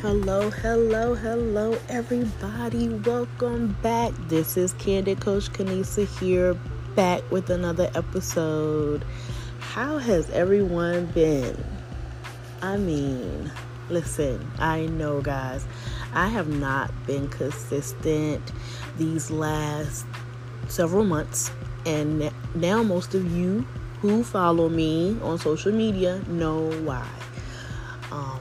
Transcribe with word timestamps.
Hello, 0.00 0.48
hello, 0.48 1.14
hello, 1.14 1.78
everybody. 1.90 2.88
Welcome 2.88 3.76
back. 3.82 4.14
This 4.28 4.56
is 4.56 4.72
Candid 4.72 5.20
Coach 5.20 5.52
Kenesa 5.52 6.06
here, 6.18 6.56
back 6.96 7.30
with 7.30 7.50
another 7.50 7.90
episode. 7.94 9.04
How 9.58 9.98
has 9.98 10.30
everyone 10.30 11.04
been? 11.08 11.62
I 12.62 12.78
mean, 12.78 13.52
listen, 13.90 14.50
I 14.58 14.86
know, 14.86 15.20
guys, 15.20 15.66
I 16.14 16.28
have 16.28 16.48
not 16.48 16.90
been 17.06 17.28
consistent 17.28 18.40
these 18.96 19.30
last 19.30 20.06
several 20.68 21.04
months, 21.04 21.50
and 21.84 22.32
now 22.54 22.82
most 22.82 23.14
of 23.14 23.30
you 23.36 23.66
who 24.00 24.24
follow 24.24 24.70
me 24.70 25.18
on 25.20 25.38
social 25.38 25.72
media 25.72 26.22
know 26.26 26.70
why. 26.84 27.06
Um, 28.10 28.40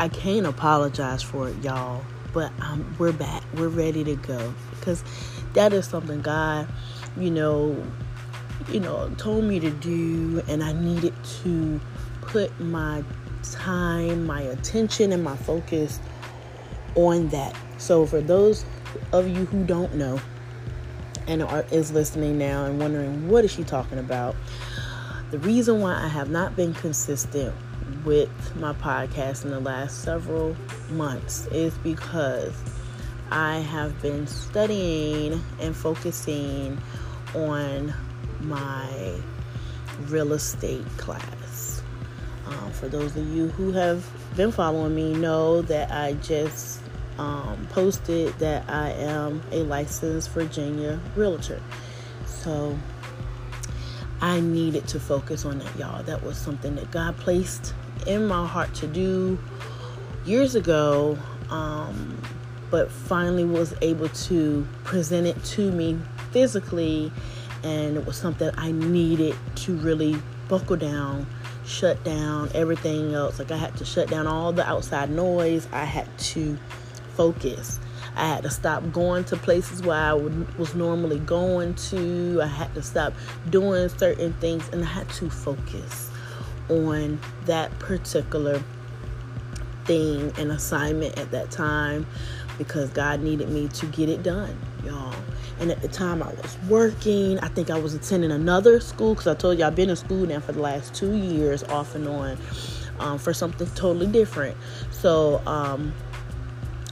I 0.00 0.08
can't 0.08 0.46
apologize 0.46 1.22
for 1.22 1.50
it, 1.50 1.62
y'all. 1.62 2.02
But 2.32 2.52
um, 2.62 2.96
we're 2.98 3.12
back. 3.12 3.42
We're 3.54 3.68
ready 3.68 4.02
to 4.04 4.16
go 4.16 4.54
because 4.70 5.04
that 5.52 5.74
is 5.74 5.86
something 5.86 6.22
God, 6.22 6.66
you 7.18 7.30
know, 7.30 7.76
you 8.70 8.80
know, 8.80 9.10
told 9.18 9.44
me 9.44 9.60
to 9.60 9.68
do, 9.68 10.42
and 10.48 10.64
I 10.64 10.72
needed 10.72 11.12
to 11.42 11.78
put 12.22 12.58
my 12.58 13.04
time, 13.42 14.24
my 14.24 14.40
attention, 14.40 15.12
and 15.12 15.22
my 15.22 15.36
focus 15.36 16.00
on 16.94 17.28
that. 17.28 17.54
So 17.76 18.06
for 18.06 18.22
those 18.22 18.64
of 19.12 19.28
you 19.28 19.44
who 19.44 19.64
don't 19.64 19.96
know 19.96 20.18
and 21.26 21.42
are 21.42 21.66
is 21.70 21.92
listening 21.92 22.38
now 22.38 22.64
and 22.64 22.80
wondering 22.80 23.28
what 23.28 23.44
is 23.44 23.52
she 23.52 23.64
talking 23.64 23.98
about, 23.98 24.34
the 25.30 25.38
reason 25.40 25.82
why 25.82 26.02
I 26.02 26.08
have 26.08 26.30
not 26.30 26.56
been 26.56 26.72
consistent 26.72 27.54
with 28.04 28.56
my 28.56 28.72
podcast 28.74 29.44
in 29.44 29.50
the 29.50 29.60
last 29.60 30.02
several 30.02 30.56
months 30.90 31.46
is 31.48 31.76
because 31.78 32.54
I 33.30 33.58
have 33.58 34.00
been 34.02 34.26
studying 34.26 35.42
and 35.60 35.74
focusing 35.74 36.78
on 37.34 37.94
my 38.40 39.14
real 40.08 40.32
estate 40.32 40.86
class. 40.96 41.82
Um, 42.46 42.72
for 42.72 42.88
those 42.88 43.16
of 43.16 43.28
you 43.28 43.48
who 43.48 43.72
have 43.72 44.08
been 44.36 44.50
following 44.50 44.94
me, 44.94 45.14
know 45.14 45.62
that 45.62 45.92
I 45.92 46.14
just 46.14 46.80
um, 47.18 47.68
posted 47.70 48.32
that 48.38 48.68
I 48.68 48.90
am 48.92 49.42
a 49.52 49.62
licensed 49.62 50.30
Virginia 50.30 50.98
realtor. 51.14 51.60
So 52.26 52.76
I 54.20 54.40
needed 54.40 54.88
to 54.88 55.00
focus 55.00 55.44
on 55.44 55.58
that, 55.60 55.78
y'all. 55.78 56.02
That 56.02 56.22
was 56.22 56.36
something 56.36 56.74
that 56.74 56.90
God 56.90 57.16
placed 57.18 57.74
in 58.06 58.26
my 58.26 58.46
heart 58.46 58.74
to 58.74 58.86
do 58.86 59.38
years 60.24 60.54
ago, 60.54 61.18
um, 61.50 62.20
but 62.70 62.90
finally 62.90 63.44
was 63.44 63.74
able 63.80 64.08
to 64.08 64.66
present 64.84 65.26
it 65.26 65.42
to 65.44 65.70
me 65.72 65.98
physically, 66.30 67.12
and 67.62 67.96
it 67.96 68.06
was 68.06 68.16
something 68.16 68.50
I 68.56 68.72
needed 68.72 69.36
to 69.56 69.76
really 69.76 70.16
buckle 70.48 70.76
down, 70.76 71.26
shut 71.64 72.02
down 72.04 72.50
everything 72.54 73.14
else. 73.14 73.38
Like 73.38 73.50
I 73.50 73.56
had 73.56 73.76
to 73.78 73.84
shut 73.84 74.08
down 74.08 74.26
all 74.26 74.52
the 74.52 74.66
outside 74.68 75.10
noise, 75.10 75.68
I 75.72 75.84
had 75.84 76.06
to 76.18 76.58
focus. 77.14 77.80
I 78.16 78.28
had 78.28 78.42
to 78.42 78.50
stop 78.50 78.90
going 78.92 79.24
to 79.24 79.36
places 79.36 79.82
where 79.82 79.96
I 79.96 80.12
would, 80.12 80.58
was 80.58 80.74
normally 80.74 81.20
going 81.20 81.74
to. 81.74 82.40
I 82.42 82.46
had 82.46 82.74
to 82.74 82.82
stop 82.82 83.14
doing 83.50 83.88
certain 83.88 84.32
things 84.34 84.68
and 84.70 84.82
I 84.82 84.86
had 84.86 85.08
to 85.10 85.30
focus 85.30 86.09
on 86.70 87.20
that 87.46 87.76
particular 87.78 88.62
thing 89.84 90.32
and 90.38 90.52
assignment 90.52 91.18
at 91.18 91.30
that 91.32 91.50
time 91.50 92.06
because 92.58 92.90
God 92.90 93.20
needed 93.20 93.48
me 93.48 93.68
to 93.68 93.86
get 93.86 94.08
it 94.08 94.22
done, 94.22 94.56
y'all. 94.84 95.14
And 95.58 95.70
at 95.70 95.82
the 95.82 95.88
time, 95.88 96.22
I 96.22 96.28
was 96.28 96.56
working. 96.68 97.38
I 97.40 97.48
think 97.48 97.70
I 97.70 97.78
was 97.78 97.94
attending 97.94 98.30
another 98.30 98.80
school 98.80 99.14
because 99.14 99.26
I 99.26 99.34
told 99.34 99.58
you 99.58 99.64
I've 99.64 99.74
been 99.74 99.90
in 99.90 99.96
school 99.96 100.26
now 100.26 100.40
for 100.40 100.52
the 100.52 100.60
last 100.60 100.94
two 100.94 101.16
years, 101.16 101.62
off 101.64 101.94
and 101.94 102.06
on, 102.08 102.38
um, 102.98 103.18
for 103.18 103.34
something 103.34 103.66
totally 103.68 104.06
different. 104.06 104.56
So, 104.90 105.42
um, 105.46 105.92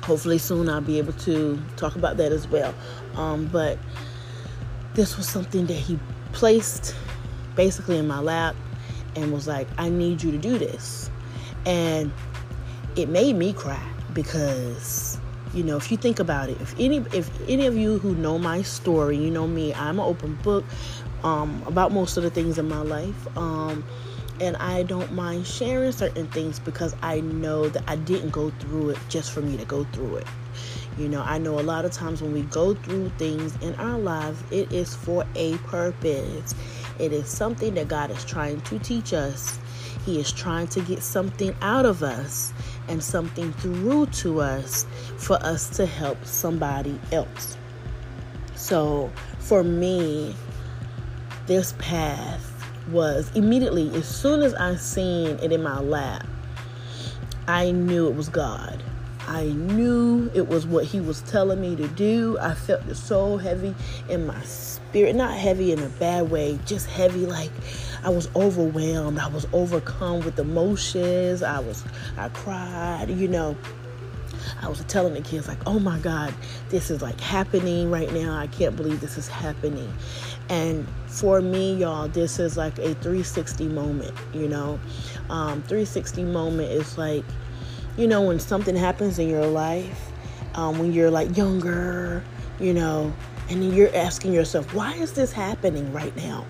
hopefully, 0.02 0.38
soon 0.38 0.68
I'll 0.68 0.80
be 0.80 0.98
able 0.98 1.14
to 1.14 1.58
talk 1.76 1.96
about 1.96 2.16
that 2.18 2.32
as 2.32 2.48
well. 2.48 2.74
Um, 3.14 3.46
but 3.46 3.78
this 4.94 5.16
was 5.16 5.28
something 5.28 5.66
that 5.66 5.74
He 5.74 5.98
placed 6.32 6.94
basically 7.56 7.98
in 7.98 8.06
my 8.06 8.20
lap 8.20 8.54
and 9.22 9.32
was 9.32 9.46
like, 9.46 9.68
I 9.78 9.88
need 9.88 10.22
you 10.22 10.30
to 10.30 10.38
do 10.38 10.58
this. 10.58 11.10
And 11.66 12.12
it 12.96 13.08
made 13.08 13.36
me 13.36 13.52
cry 13.52 13.82
because 14.12 15.18
you 15.54 15.62
know 15.62 15.76
if 15.76 15.90
you 15.90 15.96
think 15.96 16.18
about 16.18 16.48
it 16.48 16.60
if 16.60 16.74
any 16.78 16.98
if 17.12 17.30
any 17.48 17.66
of 17.66 17.76
you 17.76 17.98
who 17.98 18.14
know 18.16 18.38
my 18.38 18.60
story 18.62 19.16
you 19.16 19.30
know 19.30 19.46
me 19.46 19.72
i'm 19.74 19.98
an 19.98 20.04
open 20.04 20.34
book 20.36 20.64
um, 21.24 21.62
about 21.66 21.90
most 21.90 22.16
of 22.16 22.22
the 22.22 22.30
things 22.30 22.58
in 22.58 22.68
my 22.68 22.80
life 22.80 23.36
um, 23.36 23.84
and 24.40 24.56
i 24.56 24.82
don't 24.82 25.12
mind 25.12 25.46
sharing 25.46 25.92
certain 25.92 26.26
things 26.28 26.58
because 26.58 26.94
i 27.02 27.20
know 27.20 27.68
that 27.68 27.82
i 27.86 27.96
didn't 27.96 28.30
go 28.30 28.50
through 28.50 28.90
it 28.90 28.98
just 29.08 29.32
for 29.32 29.40
me 29.40 29.56
to 29.56 29.64
go 29.64 29.84
through 29.84 30.16
it 30.16 30.26
you 30.98 31.08
know 31.08 31.22
i 31.22 31.38
know 31.38 31.58
a 31.58 31.62
lot 31.62 31.84
of 31.84 31.92
times 31.92 32.20
when 32.20 32.32
we 32.32 32.42
go 32.42 32.74
through 32.74 33.08
things 33.10 33.56
in 33.62 33.74
our 33.76 33.98
lives 33.98 34.42
it 34.50 34.70
is 34.72 34.94
for 34.94 35.24
a 35.34 35.56
purpose 35.58 36.54
it 36.98 37.12
is 37.12 37.28
something 37.28 37.74
that 37.74 37.88
God 37.88 38.10
is 38.10 38.24
trying 38.24 38.60
to 38.62 38.78
teach 38.78 39.12
us. 39.12 39.58
He 40.04 40.18
is 40.18 40.32
trying 40.32 40.68
to 40.68 40.80
get 40.80 41.02
something 41.02 41.54
out 41.60 41.86
of 41.86 42.02
us 42.02 42.52
and 42.88 43.02
something 43.02 43.52
through 43.54 44.06
to 44.06 44.40
us 44.40 44.86
for 45.16 45.36
us 45.42 45.68
to 45.76 45.86
help 45.86 46.24
somebody 46.24 46.98
else. 47.12 47.56
So 48.54 49.10
for 49.38 49.62
me, 49.62 50.34
this 51.46 51.74
path 51.78 52.44
was 52.90 53.30
immediately, 53.34 53.94
as 53.94 54.08
soon 54.08 54.42
as 54.42 54.54
I 54.54 54.76
seen 54.76 55.38
it 55.40 55.52
in 55.52 55.62
my 55.62 55.80
lap, 55.80 56.26
I 57.46 57.70
knew 57.70 58.08
it 58.08 58.14
was 58.14 58.28
God. 58.28 58.82
I 59.28 59.44
knew 59.44 60.30
it 60.32 60.48
was 60.48 60.66
what 60.66 60.86
He 60.86 61.00
was 61.00 61.20
telling 61.22 61.60
me 61.60 61.76
to 61.76 61.86
do. 61.88 62.38
I 62.40 62.54
felt 62.54 62.86
it 62.88 62.94
so 62.94 63.36
heavy 63.36 63.74
in 64.08 64.26
my 64.26 64.40
spirit, 64.40 65.14
not 65.14 65.34
heavy 65.34 65.70
in 65.70 65.80
a 65.80 65.88
bad 65.90 66.30
way, 66.30 66.58
just 66.64 66.88
heavy 66.88 67.26
like 67.26 67.50
I 68.02 68.08
was 68.08 68.30
overwhelmed. 68.34 69.18
I 69.18 69.28
was 69.28 69.46
overcome 69.52 70.20
with 70.20 70.38
emotions. 70.38 71.42
I 71.42 71.58
was, 71.58 71.84
I 72.16 72.30
cried, 72.30 73.10
you 73.10 73.28
know. 73.28 73.54
I 74.62 74.68
was 74.68 74.82
telling 74.84 75.12
the 75.12 75.20
kids, 75.20 75.46
like, 75.46 75.58
oh 75.66 75.78
my 75.78 75.98
God, 75.98 76.32
this 76.70 76.90
is 76.90 77.02
like 77.02 77.20
happening 77.20 77.90
right 77.90 78.10
now. 78.14 78.34
I 78.34 78.46
can't 78.46 78.76
believe 78.76 79.02
this 79.02 79.18
is 79.18 79.28
happening. 79.28 79.92
And 80.48 80.88
for 81.06 81.42
me, 81.42 81.74
y'all, 81.74 82.08
this 82.08 82.38
is 82.38 82.56
like 82.56 82.78
a 82.78 82.94
360 82.94 83.68
moment, 83.68 84.14
you 84.32 84.48
know. 84.48 84.80
Um, 85.28 85.60
360 85.64 86.24
moment 86.24 86.72
is 86.72 86.96
like, 86.96 87.24
you 87.98 88.06
know, 88.06 88.22
when 88.22 88.38
something 88.38 88.76
happens 88.76 89.18
in 89.18 89.28
your 89.28 89.46
life, 89.46 90.12
um, 90.54 90.78
when 90.78 90.92
you're 90.92 91.10
like 91.10 91.36
younger, 91.36 92.22
you 92.60 92.72
know, 92.72 93.12
and 93.50 93.74
you're 93.74 93.94
asking 93.94 94.32
yourself, 94.32 94.72
why 94.72 94.94
is 94.94 95.12
this 95.12 95.32
happening 95.32 95.92
right 95.92 96.16
now? 96.16 96.46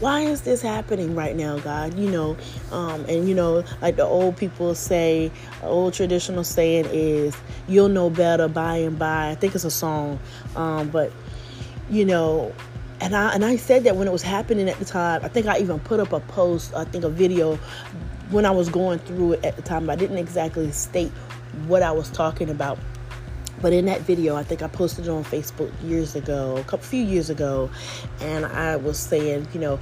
Why 0.00 0.20
is 0.20 0.42
this 0.42 0.60
happening 0.60 1.14
right 1.14 1.34
now, 1.34 1.58
God? 1.60 1.98
You 1.98 2.10
know, 2.10 2.36
um, 2.72 3.04
and 3.08 3.28
you 3.28 3.34
know, 3.34 3.64
like 3.80 3.96
the 3.96 4.04
old 4.04 4.36
people 4.36 4.74
say, 4.74 5.30
old 5.62 5.94
traditional 5.94 6.42
saying 6.42 6.86
is, 6.86 7.36
"You'll 7.68 7.88
know 7.88 8.10
better 8.10 8.48
by 8.48 8.78
and 8.78 8.98
by." 8.98 9.30
I 9.30 9.36
think 9.36 9.54
it's 9.54 9.62
a 9.62 9.70
song, 9.70 10.18
um, 10.56 10.88
but 10.88 11.12
you 11.88 12.04
know, 12.04 12.52
and 13.00 13.14
I 13.14 13.32
and 13.32 13.44
I 13.44 13.54
said 13.54 13.84
that 13.84 13.94
when 13.94 14.08
it 14.08 14.12
was 14.12 14.22
happening 14.22 14.68
at 14.68 14.76
the 14.80 14.84
time. 14.84 15.24
I 15.24 15.28
think 15.28 15.46
I 15.46 15.58
even 15.58 15.78
put 15.78 16.00
up 16.00 16.12
a 16.12 16.18
post, 16.18 16.74
I 16.74 16.82
think 16.82 17.04
a 17.04 17.08
video 17.08 17.56
when 18.32 18.46
I 18.46 18.50
was 18.50 18.68
going 18.68 18.98
through 19.00 19.34
it 19.34 19.44
at 19.44 19.56
the 19.56 19.62
time. 19.62 19.88
I 19.88 19.96
didn't 19.96 20.18
exactly 20.18 20.70
state 20.72 21.12
what 21.66 21.82
I 21.82 21.92
was 21.92 22.10
talking 22.10 22.50
about 22.50 22.78
but 23.62 23.72
in 23.72 23.84
that 23.86 24.00
video, 24.00 24.34
I 24.34 24.42
think 24.42 24.60
I 24.60 24.66
posted 24.66 25.06
it 25.06 25.10
on 25.10 25.22
Facebook 25.22 25.70
years 25.84 26.16
ago, 26.16 26.56
a 26.56 26.64
couple 26.64 26.84
few 26.84 27.04
years 27.04 27.30
ago, 27.30 27.70
and 28.20 28.44
I 28.44 28.74
was 28.74 28.98
saying, 28.98 29.46
you 29.54 29.60
know, 29.60 29.78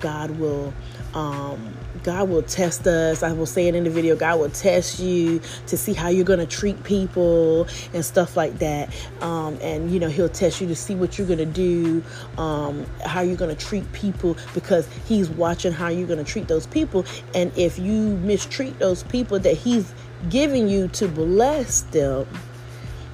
God 0.00 0.30
will, 0.38 0.72
um, 1.12 1.74
God 2.02 2.28
will 2.28 2.42
test 2.42 2.86
us. 2.86 3.22
I 3.22 3.32
will 3.32 3.46
say 3.46 3.68
it 3.68 3.74
in 3.74 3.84
the 3.84 3.90
video. 3.90 4.16
God 4.16 4.40
will 4.40 4.50
test 4.50 5.00
you 5.00 5.40
to 5.66 5.76
see 5.76 5.92
how 5.92 6.08
you're 6.08 6.24
gonna 6.24 6.46
treat 6.46 6.82
people 6.84 7.66
and 7.92 8.04
stuff 8.04 8.36
like 8.36 8.58
that. 8.58 8.94
Um, 9.20 9.58
and 9.60 9.90
you 9.90 10.00
know, 10.00 10.08
He'll 10.08 10.28
test 10.28 10.60
you 10.60 10.66
to 10.68 10.76
see 10.76 10.94
what 10.94 11.18
you're 11.18 11.26
gonna 11.26 11.46
do, 11.46 12.02
um, 12.38 12.86
how 13.04 13.20
you're 13.20 13.36
gonna 13.36 13.54
treat 13.54 13.90
people, 13.92 14.36
because 14.54 14.88
He's 15.06 15.30
watching 15.30 15.72
how 15.72 15.88
you're 15.88 16.08
gonna 16.08 16.24
treat 16.24 16.48
those 16.48 16.66
people. 16.66 17.04
And 17.34 17.52
if 17.56 17.78
you 17.78 18.16
mistreat 18.18 18.78
those 18.78 19.02
people 19.04 19.38
that 19.40 19.56
He's 19.56 19.94
giving 20.28 20.68
you 20.68 20.88
to 20.88 21.08
bless 21.08 21.82
them 21.82 22.26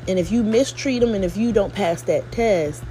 and 0.09 0.19
if 0.19 0.33
you 0.33 0.43
mistreat 0.43 1.01
them 1.03 1.15
and 1.15 1.23
if 1.23 1.37
you 1.37 1.53
don't 1.53 1.73
pass 1.73 2.03
that 2.03 2.33
test, 2.33 2.83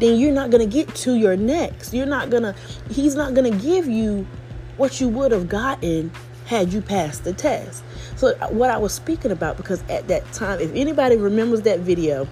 then 0.00 0.18
you're 0.18 0.32
not 0.32 0.50
going 0.50 0.68
to 0.68 0.72
get 0.72 0.92
to 0.96 1.14
your 1.14 1.36
next. 1.36 1.94
You're 1.94 2.06
not 2.06 2.28
going 2.28 2.42
to, 2.42 2.54
he's 2.90 3.14
not 3.14 3.34
going 3.34 3.50
to 3.52 3.58
give 3.58 3.86
you 3.86 4.26
what 4.80 4.98
you 4.98 5.10
would 5.10 5.30
have 5.30 5.46
gotten 5.46 6.10
had 6.46 6.72
you 6.72 6.80
passed 6.80 7.24
the 7.24 7.34
test. 7.34 7.84
So, 8.16 8.34
what 8.48 8.70
I 8.70 8.78
was 8.78 8.94
speaking 8.94 9.30
about, 9.30 9.58
because 9.58 9.82
at 9.90 10.08
that 10.08 10.32
time, 10.32 10.58
if 10.58 10.74
anybody 10.74 11.18
remembers 11.18 11.60
that 11.62 11.80
video, 11.80 12.26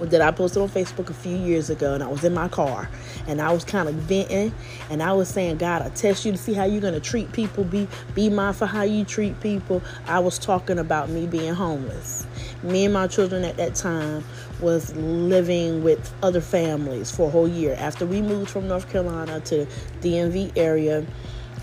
that 0.00 0.20
I 0.20 0.32
posted 0.32 0.60
on 0.60 0.68
Facebook 0.68 1.10
a 1.10 1.14
few 1.14 1.36
years 1.36 1.70
ago, 1.70 1.94
and 1.94 2.02
I 2.02 2.08
was 2.08 2.24
in 2.24 2.34
my 2.34 2.48
car, 2.48 2.90
and 3.28 3.40
I 3.40 3.52
was 3.52 3.64
kind 3.64 3.88
of 3.88 3.94
venting, 3.94 4.52
and 4.90 5.00
I 5.00 5.12
was 5.12 5.28
saying, 5.28 5.58
God, 5.58 5.82
I 5.82 5.90
test 5.90 6.24
you 6.24 6.32
to 6.32 6.38
see 6.38 6.52
how 6.54 6.64
you're 6.64 6.80
gonna 6.80 6.98
treat 6.98 7.30
people. 7.30 7.62
Be 7.62 7.86
be 8.12 8.28
mindful 8.28 8.66
how 8.66 8.82
you 8.82 9.04
treat 9.04 9.38
people. 9.40 9.82
I 10.08 10.18
was 10.18 10.40
talking 10.40 10.80
about 10.80 11.10
me 11.10 11.28
being 11.28 11.54
homeless. 11.54 12.26
Me 12.64 12.86
and 12.86 12.94
my 12.94 13.06
children 13.06 13.44
at 13.44 13.56
that 13.58 13.76
time 13.76 14.24
was 14.60 14.92
living 14.96 15.84
with 15.84 16.12
other 16.24 16.40
families 16.40 17.12
for 17.12 17.28
a 17.28 17.30
whole 17.30 17.48
year. 17.48 17.76
After 17.78 18.04
we 18.04 18.20
moved 18.20 18.50
from 18.50 18.66
North 18.66 18.90
Carolina 18.90 19.38
to 19.42 19.66
DMV 20.00 20.54
area, 20.56 21.06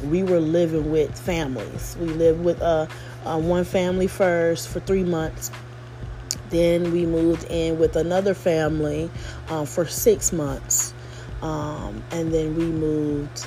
we 0.06 0.24
were 0.24 0.40
living 0.40 0.92
with 0.92 1.18
families. 1.20 1.98
We 2.00 2.08
lived 2.08 2.44
with 2.44 2.62
uh, 2.62 2.88
uh, 3.26 3.40
one 3.40 3.64
family 3.64 4.08
first 4.08 4.70
for 4.70 4.80
three 4.80 5.04
months 5.04 5.52
then 6.50 6.92
we 6.92 7.06
moved 7.06 7.46
in 7.50 7.78
with 7.80 7.96
another 7.96 8.34
family 8.34 9.10
um, 9.50 9.66
for 9.66 9.86
six 9.86 10.34
months. 10.34 10.94
Um, 11.42 12.04
and 12.12 12.34
then 12.34 12.56
we 12.56 12.66
moved 12.66 13.46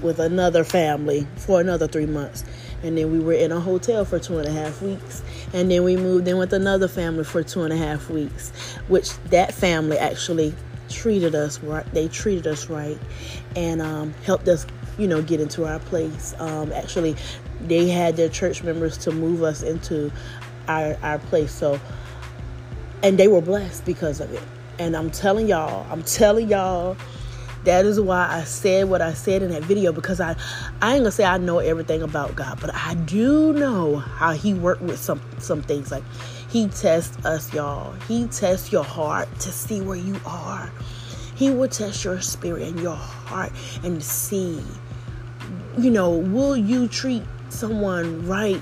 with 0.00 0.20
another 0.20 0.64
family 0.64 1.26
for 1.36 1.60
another 1.60 1.88
three 1.88 2.06
months. 2.06 2.44
And 2.82 2.96
then 2.96 3.10
we 3.10 3.18
were 3.18 3.32
in 3.32 3.52
a 3.52 3.60
hotel 3.60 4.04
for 4.04 4.18
two 4.18 4.38
and 4.38 4.46
a 4.46 4.52
half 4.52 4.80
weeks. 4.80 5.22
And 5.52 5.70
then 5.70 5.82
we 5.82 5.96
moved 5.96 6.28
in 6.28 6.38
with 6.38 6.52
another 6.52 6.88
family 6.88 7.24
for 7.24 7.42
two 7.42 7.62
and 7.62 7.72
a 7.72 7.76
half 7.76 8.08
weeks, 8.08 8.50
which 8.88 9.16
that 9.30 9.52
family 9.52 9.98
actually 9.98 10.54
treated 10.88 11.34
us 11.34 11.60
right. 11.60 11.84
They 11.92 12.08
treated 12.08 12.46
us 12.46 12.68
right 12.68 12.98
and 13.56 13.82
um, 13.82 14.14
helped 14.24 14.46
us, 14.48 14.66
you 14.98 15.06
know, 15.08 15.22
get 15.22 15.40
into 15.40 15.64
our 15.66 15.78
place. 15.80 16.34
Um, 16.38 16.72
actually, 16.72 17.16
they 17.62 17.88
had 17.88 18.16
their 18.16 18.28
church 18.28 18.62
members 18.62 18.96
to 18.98 19.12
move 19.12 19.42
us 19.42 19.62
into 19.62 20.10
our, 20.68 20.96
our 21.02 21.18
place. 21.18 21.52
So 21.52 21.80
and 23.02 23.18
they 23.18 23.28
were 23.28 23.40
blessed 23.40 23.84
because 23.84 24.20
of 24.20 24.32
it. 24.32 24.42
And 24.78 24.96
I'm 24.96 25.10
telling 25.10 25.48
y'all, 25.48 25.86
I'm 25.90 26.02
telling 26.02 26.48
y'all, 26.48 26.96
that 27.64 27.84
is 27.84 28.00
why 28.00 28.28
I 28.28 28.44
said 28.44 28.88
what 28.88 29.02
I 29.02 29.12
said 29.12 29.42
in 29.42 29.50
that 29.50 29.62
video 29.62 29.92
because 29.92 30.20
I, 30.20 30.36
I 30.80 30.94
ain't 30.94 31.02
gonna 31.02 31.10
say 31.10 31.24
I 31.24 31.38
know 31.38 31.58
everything 31.58 32.02
about 32.02 32.36
God, 32.36 32.58
but 32.60 32.74
I 32.74 32.94
do 32.94 33.52
know 33.52 33.96
how 33.96 34.32
He 34.32 34.54
worked 34.54 34.82
with 34.82 34.98
some 34.98 35.20
some 35.38 35.62
things. 35.62 35.90
Like 35.90 36.04
He 36.48 36.68
tests 36.68 37.24
us, 37.24 37.52
y'all. 37.52 37.92
He 38.08 38.26
tests 38.28 38.70
your 38.70 38.84
heart 38.84 39.28
to 39.40 39.52
see 39.52 39.80
where 39.80 39.96
you 39.96 40.20
are. 40.26 40.70
He 41.34 41.50
will 41.50 41.68
test 41.68 42.04
your 42.04 42.20
spirit 42.20 42.62
and 42.62 42.80
your 42.80 42.94
heart 42.94 43.52
and 43.82 44.02
see, 44.02 44.62
you 45.78 45.90
know, 45.90 46.10
will 46.10 46.56
you 46.56 46.88
treat 46.88 47.22
someone 47.48 48.26
right 48.26 48.60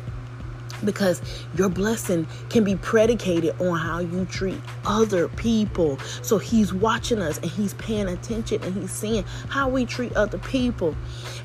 because 0.85 1.23
your 1.57 1.69
blessing 1.69 2.27
can 2.51 2.65
be 2.65 2.77
predicated 2.77 3.59
on 3.61 3.79
how 3.79 4.01
you 4.01 4.25
treat 4.27 4.61
other 4.85 5.29
people. 5.29 5.99
So 6.23 6.39
he's 6.39 6.75
watching 6.75 7.21
us 7.21 7.39
and 7.39 7.51
he's 7.51 7.75
paying 7.75 8.09
attention 8.09 8.63
and 8.63 8.75
he's 8.75 8.91
seeing 8.91 9.25
how 9.49 9.69
we 9.69 9.87
treat 9.87 10.13
other 10.15 10.39
people. 10.39 10.97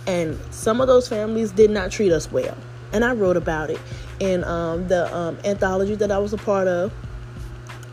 And 0.07 0.38
some 0.51 0.81
of 0.81 0.88
those 0.88 1.07
families 1.07 1.51
did 1.51 1.69
not 1.69 1.92
treat 1.92 2.12
us 2.12 2.31
well. 2.31 2.57
And 2.92 3.06
I 3.06 3.13
wrote 3.13 3.38
about 3.38 3.69
it 3.69 3.80
in 4.19 4.44
um, 4.44 4.88
the 4.88 5.16
um, 5.16 5.38
anthology 5.45 5.95
that 5.95 6.12
I 6.12 6.18
was 6.18 6.33
a 6.33 6.38
part 6.38 6.68
of 6.68 6.92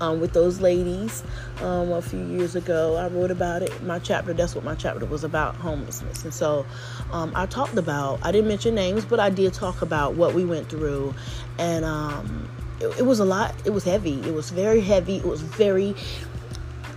um, 0.00 0.20
with 0.20 0.32
those 0.32 0.60
ladies 0.60 1.22
um, 1.60 1.92
a 1.92 2.02
few 2.02 2.24
years 2.26 2.56
ago. 2.56 2.96
I 2.96 3.08
wrote 3.08 3.30
about 3.30 3.62
it. 3.62 3.82
My 3.82 3.98
chapter, 3.98 4.32
that's 4.32 4.54
what 4.54 4.64
my 4.64 4.74
chapter 4.74 5.06
was 5.06 5.24
about 5.24 5.56
homelessness. 5.56 6.24
And 6.24 6.32
so 6.32 6.66
um, 7.12 7.32
I 7.34 7.46
talked 7.46 7.76
about, 7.76 8.20
I 8.22 8.32
didn't 8.32 8.48
mention 8.48 8.74
names, 8.74 9.04
but 9.04 9.20
I 9.20 9.30
did 9.30 9.54
talk 9.54 9.82
about 9.82 10.14
what 10.14 10.34
we 10.34 10.44
went 10.44 10.68
through. 10.68 11.14
And 11.58 11.84
um, 11.84 12.48
it, 12.80 12.98
it 12.98 13.06
was 13.06 13.20
a 13.20 13.24
lot, 13.24 13.54
it 13.64 13.70
was 13.70 13.84
heavy. 13.84 14.20
It 14.22 14.34
was 14.34 14.50
very 14.50 14.80
heavy. 14.80 15.16
It 15.16 15.26
was 15.26 15.40
very 15.40 15.94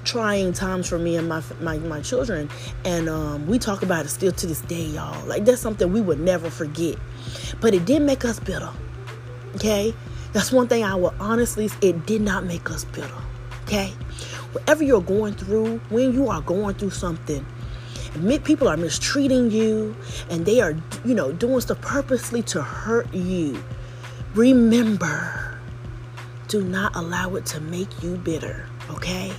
trying 0.06 0.54
times 0.54 0.88
for 0.88 0.98
me 0.98 1.18
and 1.18 1.28
my 1.28 1.44
my, 1.60 1.78
my 1.78 2.01
children 2.01 2.50
and 2.86 3.10
um, 3.10 3.46
we 3.46 3.60
talk 3.60 3.84
about 3.84 4.06
it 4.06 4.10
still 4.10 4.31
to 4.31 4.48
this 4.48 4.62
day 4.62 4.86
y'all 4.86 5.25
like 5.28 5.46
that's 5.46 5.62
something 5.62 5.92
we 5.92 6.01
would 6.01 6.19
never 6.19 6.50
forget 6.50 6.96
but 7.60 7.74
it 7.74 7.86
did 7.86 8.01
make 8.01 8.24
us 8.25 8.40
bitter 8.40 8.72
okay 9.56 9.94
that's 10.33 10.51
one 10.51 10.67
thing 10.67 10.83
I 10.83 10.95
will 10.95 11.13
honestly, 11.19 11.69
it 11.81 12.05
did 12.05 12.21
not 12.21 12.45
make 12.45 12.69
us 12.69 12.85
bitter. 12.85 13.09
Okay? 13.63 13.93
Whatever 14.51 14.83
you're 14.83 15.01
going 15.01 15.33
through, 15.33 15.79
when 15.89 16.13
you 16.13 16.29
are 16.29 16.41
going 16.41 16.75
through 16.75 16.91
something, 16.91 17.45
people 18.43 18.67
are 18.67 18.77
mistreating 18.77 19.51
you 19.51 19.95
and 20.29 20.45
they 20.45 20.61
are, 20.61 20.75
you 21.05 21.13
know, 21.13 21.31
doing 21.31 21.61
stuff 21.61 21.79
purposely 21.81 22.41
to 22.43 22.61
hurt 22.61 23.13
you. 23.13 23.61
Remember, 24.35 25.59
do 26.47 26.63
not 26.63 26.95
allow 26.95 27.35
it 27.35 27.45
to 27.47 27.59
make 27.61 28.01
you 28.01 28.17
bitter, 28.17 28.65
okay? 28.89 29.31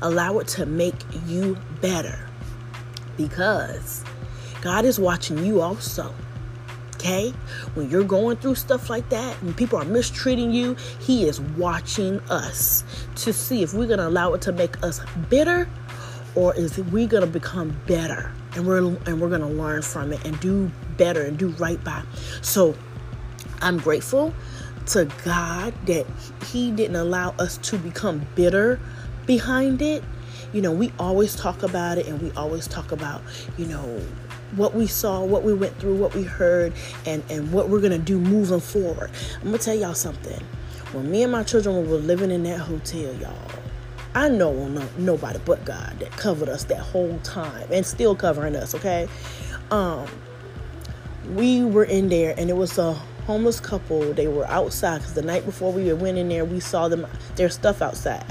Allow 0.00 0.38
it 0.38 0.48
to 0.48 0.64
make 0.64 0.94
you 1.26 1.58
better 1.80 2.18
because 3.16 4.04
God 4.62 4.84
is 4.84 4.98
watching 4.98 5.44
you 5.44 5.60
also. 5.60 6.14
Okay? 6.98 7.30
When 7.74 7.88
you're 7.88 8.02
going 8.02 8.38
through 8.38 8.56
stuff 8.56 8.90
like 8.90 9.08
that 9.10 9.40
and 9.40 9.56
people 9.56 9.78
are 9.78 9.84
mistreating 9.84 10.50
you, 10.50 10.74
He 11.00 11.26
is 11.28 11.40
watching 11.40 12.18
us 12.28 12.82
to 13.16 13.32
see 13.32 13.62
if 13.62 13.72
we're 13.72 13.86
going 13.86 14.00
to 14.00 14.08
allow 14.08 14.34
it 14.34 14.42
to 14.42 14.52
make 14.52 14.82
us 14.82 15.00
bitter 15.28 15.68
or 16.34 16.54
is 16.56 16.76
we 16.76 17.06
going 17.06 17.24
to 17.24 17.30
become 17.30 17.80
better 17.86 18.32
and 18.54 18.66
we're 18.66 18.78
and 18.78 19.20
we're 19.20 19.28
going 19.28 19.40
to 19.40 19.46
learn 19.46 19.82
from 19.82 20.12
it 20.12 20.24
and 20.26 20.38
do 20.40 20.70
better 20.96 21.22
and 21.22 21.38
do 21.38 21.50
right 21.50 21.82
by. 21.84 22.02
So 22.42 22.74
I'm 23.62 23.78
grateful 23.78 24.34
to 24.86 25.04
God 25.24 25.74
that 25.86 26.06
He 26.46 26.72
didn't 26.72 26.96
allow 26.96 27.30
us 27.38 27.58
to 27.58 27.78
become 27.78 28.26
bitter 28.34 28.80
behind 29.26 29.82
it. 29.82 30.02
You 30.52 30.62
know, 30.62 30.72
we 30.72 30.92
always 30.98 31.36
talk 31.36 31.62
about 31.62 31.98
it 31.98 32.06
and 32.06 32.20
we 32.20 32.32
always 32.32 32.66
talk 32.66 32.90
about, 32.90 33.22
you 33.56 33.66
know, 33.66 34.02
what 34.56 34.74
we 34.74 34.86
saw, 34.86 35.22
what 35.24 35.42
we 35.42 35.54
went 35.54 35.76
through, 35.78 35.96
what 35.96 36.14
we 36.14 36.22
heard, 36.22 36.72
and, 37.06 37.22
and 37.30 37.52
what 37.52 37.68
we're 37.68 37.80
gonna 37.80 37.98
do 37.98 38.18
moving 38.18 38.60
forward. 38.60 39.10
I'm 39.36 39.46
gonna 39.46 39.58
tell 39.58 39.74
y'all 39.74 39.94
something. 39.94 40.42
When 40.92 41.10
me 41.10 41.22
and 41.22 41.32
my 41.32 41.42
children 41.42 41.88
were 41.88 41.96
living 41.96 42.30
in 42.30 42.42
that 42.44 42.58
hotel, 42.58 43.14
y'all, 43.14 43.50
I 44.14 44.28
know 44.28 44.68
no, 44.68 44.88
nobody 44.96 45.38
but 45.44 45.64
God 45.64 45.98
that 46.00 46.10
covered 46.12 46.48
us 46.48 46.64
that 46.64 46.80
whole 46.80 47.18
time 47.22 47.68
and 47.70 47.84
still 47.84 48.16
covering 48.16 48.56
us, 48.56 48.74
okay? 48.74 49.06
Um, 49.70 50.06
we 51.34 51.62
were 51.62 51.84
in 51.84 52.08
there 52.08 52.34
and 52.38 52.48
it 52.48 52.56
was 52.56 52.78
a 52.78 52.94
homeless 53.26 53.60
couple. 53.60 54.14
They 54.14 54.28
were 54.28 54.46
outside 54.46 54.98
because 54.98 55.12
the 55.12 55.22
night 55.22 55.44
before 55.44 55.72
we 55.72 55.92
went 55.92 56.16
in 56.16 56.30
there, 56.30 56.46
we 56.46 56.60
saw 56.60 56.88
them 56.88 57.06
their 57.36 57.50
stuff 57.50 57.82
outside. 57.82 58.24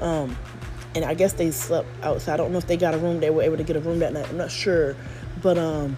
Um, 0.00 0.36
and 0.94 1.04
I 1.04 1.14
guess 1.14 1.32
they 1.32 1.50
slept 1.50 1.88
outside. 2.02 2.34
I 2.34 2.36
don't 2.36 2.52
know 2.52 2.58
if 2.58 2.66
they 2.66 2.76
got 2.76 2.94
a 2.94 2.98
room. 2.98 3.20
They 3.20 3.30
were 3.30 3.42
able 3.42 3.56
to 3.56 3.62
get 3.64 3.76
a 3.76 3.80
room 3.80 3.98
that 4.00 4.12
night. 4.12 4.28
I'm 4.28 4.36
not 4.36 4.50
sure. 4.50 4.96
But 5.42 5.58
um, 5.58 5.96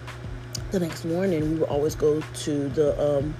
the 0.71 0.79
next 0.79 1.05
morning, 1.05 1.53
we 1.53 1.59
would 1.59 1.69
always 1.69 1.95
go 1.95 2.21
to 2.21 2.69
the 2.69 3.17
um, 3.17 3.35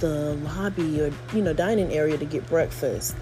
the 0.00 0.34
lobby 0.34 1.00
or 1.00 1.12
you 1.34 1.42
know 1.42 1.52
dining 1.52 1.92
area 1.92 2.16
to 2.16 2.24
get 2.24 2.46
breakfast. 2.48 3.16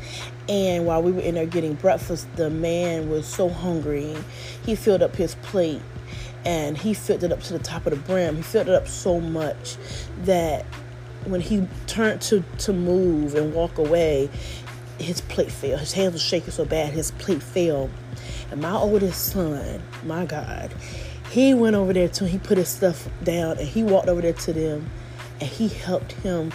And 0.48 0.86
while 0.86 1.02
we 1.02 1.12
were 1.12 1.20
in 1.20 1.34
there 1.34 1.46
getting 1.46 1.74
breakfast, 1.74 2.28
the 2.36 2.50
man 2.50 3.10
was 3.10 3.26
so 3.26 3.48
hungry. 3.48 4.16
He 4.64 4.74
filled 4.74 5.02
up 5.02 5.16
his 5.16 5.34
plate 5.36 5.82
and 6.44 6.78
he 6.78 6.94
filled 6.94 7.24
it 7.24 7.32
up 7.32 7.42
to 7.42 7.52
the 7.52 7.58
top 7.58 7.86
of 7.86 7.90
the 7.90 7.98
brim. 7.98 8.36
He 8.36 8.42
filled 8.42 8.68
it 8.68 8.74
up 8.74 8.86
so 8.86 9.20
much 9.20 9.76
that 10.22 10.64
when 11.24 11.40
he 11.40 11.66
turned 11.86 12.20
to 12.22 12.44
to 12.58 12.72
move 12.72 13.34
and 13.34 13.52
walk 13.52 13.78
away, 13.78 14.30
his 14.98 15.20
plate 15.20 15.50
fell. 15.50 15.78
His 15.78 15.92
hands 15.92 16.14
were 16.14 16.18
shaking 16.18 16.52
so 16.52 16.64
bad, 16.64 16.92
his 16.92 17.10
plate 17.12 17.42
fell. 17.42 17.90
And 18.50 18.60
my 18.60 18.72
oldest 18.72 19.32
son, 19.32 19.82
my 20.04 20.24
God, 20.24 20.72
he 21.30 21.54
went 21.54 21.76
over 21.76 21.92
there 21.92 22.08
to 22.08 22.26
he 22.26 22.38
put 22.38 22.58
his 22.58 22.68
stuff 22.68 23.08
down 23.22 23.58
and 23.58 23.66
he 23.66 23.82
walked 23.82 24.08
over 24.08 24.20
there 24.22 24.32
to 24.32 24.52
them 24.52 24.90
and 25.40 25.48
he 25.48 25.68
helped 25.68 26.12
him 26.12 26.52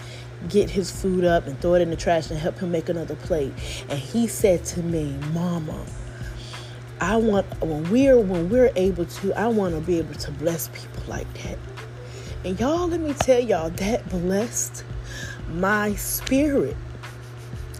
get 0.49 0.69
his 0.69 0.89
food 0.89 1.23
up 1.23 1.45
and 1.45 1.59
throw 1.61 1.75
it 1.75 1.81
in 1.81 1.89
the 1.89 1.95
trash 1.95 2.29
and 2.29 2.39
help 2.39 2.57
him 2.59 2.71
make 2.71 2.89
another 2.89 3.15
plate. 3.15 3.53
And 3.89 3.99
he 3.99 4.27
said 4.27 4.63
to 4.65 4.81
me, 4.81 5.17
Mama, 5.33 5.85
I 6.99 7.15
want 7.17 7.45
when 7.61 7.89
we're 7.91 8.19
when 8.19 8.49
we're 8.49 8.71
able 8.75 9.05
to, 9.05 9.33
I 9.33 9.47
want 9.47 9.75
to 9.75 9.81
be 9.81 9.97
able 9.97 10.15
to 10.15 10.31
bless 10.31 10.69
people 10.69 11.03
like 11.07 11.31
that. 11.43 11.57
And 12.43 12.59
y'all, 12.59 12.87
let 12.87 12.99
me 12.99 13.13
tell 13.13 13.39
y'all 13.39 13.69
that 13.69 14.07
blessed 14.09 14.83
my 15.49 15.93
spirit. 15.95 16.75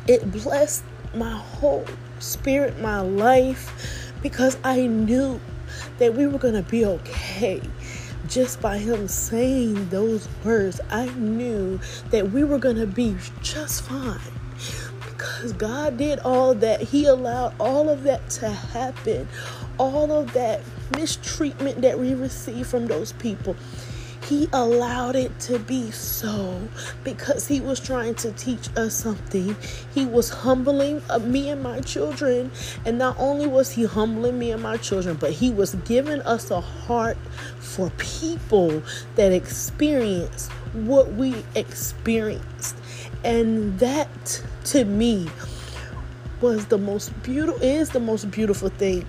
It 0.08 0.32
blessed 0.32 0.84
my 1.16 1.32
whole 1.32 1.86
spirit, 2.20 2.80
my 2.80 3.02
life, 3.02 4.12
because 4.22 4.58
I 4.64 4.86
knew 4.88 5.40
that 6.02 6.16
we 6.16 6.26
were 6.26 6.40
going 6.40 6.56
to 6.56 6.64
be 6.64 6.84
okay. 6.84 7.62
Just 8.28 8.60
by 8.60 8.80
him 8.80 9.08
saying 9.08 9.90
those 9.90 10.28
words, 10.44 10.82
I 10.90 11.06
knew 11.10 11.80
that 12.10 12.32
we 12.32 12.44
were 12.44 12.58
going 12.58 12.78
to 12.78 12.88
be 12.88 13.16
just 13.44 13.84
fine. 13.84 14.20
Because 15.06 15.54
God 15.54 15.98
did 15.98 16.18
all 16.20 16.56
that. 16.56 16.82
He 16.82 17.06
allowed 17.06 17.54
all 17.60 17.88
of 17.88 18.02
that 18.04 18.32
to 18.32 18.50
happen. 18.50 19.28
All 19.78 20.12
of 20.12 20.34
that 20.34 20.62
mistreatment 20.96 21.82
that 21.82 22.00
we 22.00 22.16
received 22.16 22.68
from 22.68 22.88
those 22.88 23.12
people. 23.14 23.56
He 24.32 24.48
allowed 24.54 25.18
it 25.18 25.38
to 25.42 25.60
be 25.60 25.92
so 25.92 26.62
because 27.04 27.48
He 27.48 27.60
was 27.60 27.82
trying 27.82 28.16
to 28.16 28.32
teach 28.32 28.70
us 28.78 28.94
something. 28.94 29.58
He 29.94 30.06
was 30.06 30.30
humbling 30.30 31.02
uh, 31.10 31.20
me 31.20 31.50
and 31.50 31.62
my 31.62 31.82
children. 31.82 32.50
And 32.86 32.98
not 32.98 33.18
only 33.20 33.46
was 33.46 33.74
He 33.74 33.84
humbling 33.84 34.40
me 34.40 34.52
and 34.52 34.64
my 34.64 34.78
children, 34.78 35.18
but 35.20 35.34
He 35.34 35.52
was 35.52 35.76
giving 35.84 36.22
us 36.22 36.50
a 36.50 36.62
heart 36.62 37.18
for 37.60 37.90
people 37.98 38.82
that 39.16 39.34
experience 39.34 40.48
what 40.72 41.12
we 41.12 41.44
experienced. 41.54 42.78
And 43.26 43.80
that 43.80 44.42
to 44.68 44.86
me 44.86 45.30
was 46.40 46.68
the 46.68 46.78
most 46.78 47.22
beautiful 47.22 47.62
is 47.62 47.90
the 47.90 48.00
most 48.00 48.32
beautiful 48.32 48.70
thing 48.70 49.06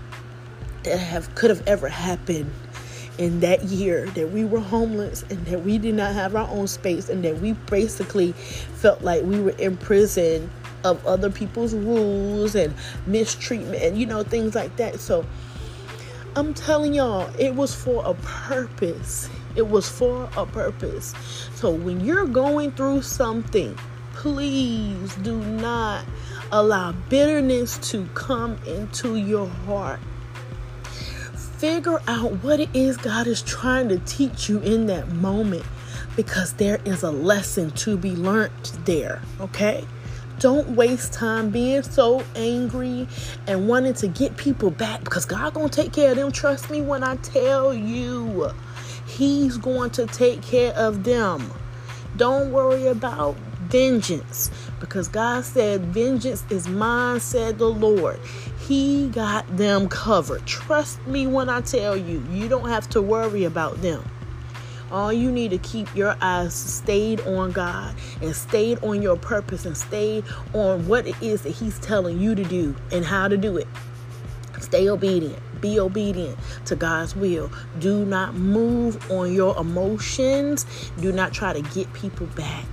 that 0.83 0.99
have 0.99 1.33
could 1.37 1.51
have 1.51 1.63
ever 1.69 1.87
happened 1.87 2.53
in 3.19 3.41
that 3.41 3.63
year 3.65 4.07
that 4.09 4.31
we 4.33 4.45
were 4.45 4.61
homeless 4.61 5.25
and 5.31 5.45
that 5.47 5.63
we 5.63 5.79
did 5.79 5.95
not 5.95 6.15
have 6.15 6.35
our 6.35 6.49
own 6.49 6.67
space 6.67 7.09
and 7.09 7.25
that 7.25 7.39
we 7.41 7.53
basically 7.71 8.33
felt 8.33 9.03
like 9.03 9.23
we 9.23 9.41
were 9.41 9.51
in 9.51 9.77
prison 9.77 10.51
of 10.85 11.05
other 11.07 11.31
people's 11.31 11.75
rules 11.75 12.55
and 12.55 12.75
mistreatment 13.07 13.83
and 13.83 13.99
you 13.99 14.07
know 14.07 14.23
things 14.23 14.55
like 14.55 14.75
that. 14.77 14.99
So 15.01 15.25
i'm 16.35 16.55
telling 16.55 16.95
y'all 16.95 17.31
it 17.39 17.55
was 17.55 17.75
for 17.75 18.05
a 18.05 18.15
purpose. 18.15 19.29
It 19.55 19.69
was 19.69 19.87
for 19.89 20.31
a 20.37 20.47
purpose. 20.47 21.15
So 21.55 21.71
when 21.71 22.01
you're 22.01 22.27
going 22.27 22.73
through 22.73 23.03
something 23.03 23.79
please 24.15 25.15
do 25.17 25.39
not 25.39 26.05
allow 26.53 26.93
bitterness 26.93 27.79
to 27.91 28.07
come 28.15 28.59
into 28.67 29.17
your 29.17 29.47
heart 29.47 30.01
figure 31.63 32.03
out 32.09 32.33
what 32.43 32.59
it 32.59 32.69
is 32.75 32.97
God 32.97 33.29
is 33.29 33.41
trying 33.41 33.89
to 33.91 34.01
teach 34.01 34.49
you 34.49 34.59
in 34.63 34.87
that 34.87 35.09
moment 35.11 35.65
because 36.17 36.55
there 36.55 36.81
is 36.85 37.05
a 37.05 37.13
lesson 37.13 37.71
to 37.71 37.97
be 37.97 38.17
learned 38.17 38.51
there, 38.85 39.23
okay? 39.41 39.87
Don't 40.41 40.71
waste 40.71 41.13
time 41.13 41.51
being 41.51 41.85
so 41.85 42.25
angry 42.35 43.07
and 43.47 43.69
wanting 43.69 43.95
to 43.95 44.09
get 44.09 44.37
people 44.37 44.73
back 44.73 45.05
because 45.05 45.25
God 45.25 45.55
to 45.55 45.69
take 45.69 45.93
care 45.93 46.11
of 46.11 46.17
them. 46.17 46.33
Trust 46.33 46.69
me 46.69 46.83
when 46.83 47.05
I 47.05 47.15
tell 47.15 47.73
you. 47.73 48.51
He's 49.07 49.57
going 49.57 49.91
to 49.91 50.07
take 50.07 50.43
care 50.43 50.75
of 50.75 51.05
them. 51.05 51.49
Don't 52.17 52.51
worry 52.51 52.89
about 52.89 53.37
vengeance 53.73 54.51
because 54.81 55.09
God 55.09 55.45
said, 55.45 55.81
Vengeance 55.87 56.45
is 56.51 56.69
mine, 56.69 57.21
said 57.21 57.59
the 57.59 57.71
Lord. 57.71 58.21
He 58.61 59.09
got 59.09 59.57
them 59.57 59.89
covered. 59.89 60.47
Trust 60.47 61.05
me 61.07 61.27
when 61.27 61.49
I 61.49 61.63
tell 61.63 61.97
you, 61.97 62.23
you 62.31 62.49
don't 62.49 62.69
have 62.69 62.89
to 62.91 63.01
worry 63.01 63.45
about 63.45 63.81
them. 63.81 64.05
All 64.91 65.11
you 65.11 65.33
need 65.33 65.53
to 65.53 65.59
keep 65.59 65.93
your 65.97 66.15
eyes 66.21 66.53
stayed 66.53 67.23
on 67.23 67.53
God 67.53 67.95
and 68.21 68.37
stayed 68.37 68.85
on 68.85 69.01
your 69.01 69.17
purpose 69.17 69.65
and 69.65 69.75
stayed 69.75 70.25
on 70.53 70.87
what 70.87 71.07
it 71.07 71.17
is 71.23 71.41
that 71.43 71.51
He's 71.51 71.79
telling 71.79 72.21
you 72.21 72.35
to 72.35 72.45
do 72.45 72.77
and 72.93 73.03
how 73.03 73.27
to 73.27 73.39
do 73.39 73.57
it. 73.57 73.67
Stay 74.61 74.91
obedient. 74.91 75.39
Be 75.63 75.81
obedient 75.81 76.39
to 76.67 76.77
God's 76.77 77.17
will. 77.17 77.51
Do 77.79 78.05
not 78.05 78.35
move 78.35 79.11
on 79.11 79.33
your 79.33 79.57
emotions. 79.59 80.67
Do 81.01 81.11
not 81.11 81.33
try 81.33 81.55
to 81.55 81.63
get 81.75 81.91
people 81.95 82.27
back. 82.29 82.67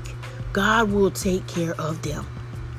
God 0.52 0.92
will 0.92 1.12
take 1.12 1.46
care 1.46 1.80
of 1.80 2.02
them. 2.02 2.26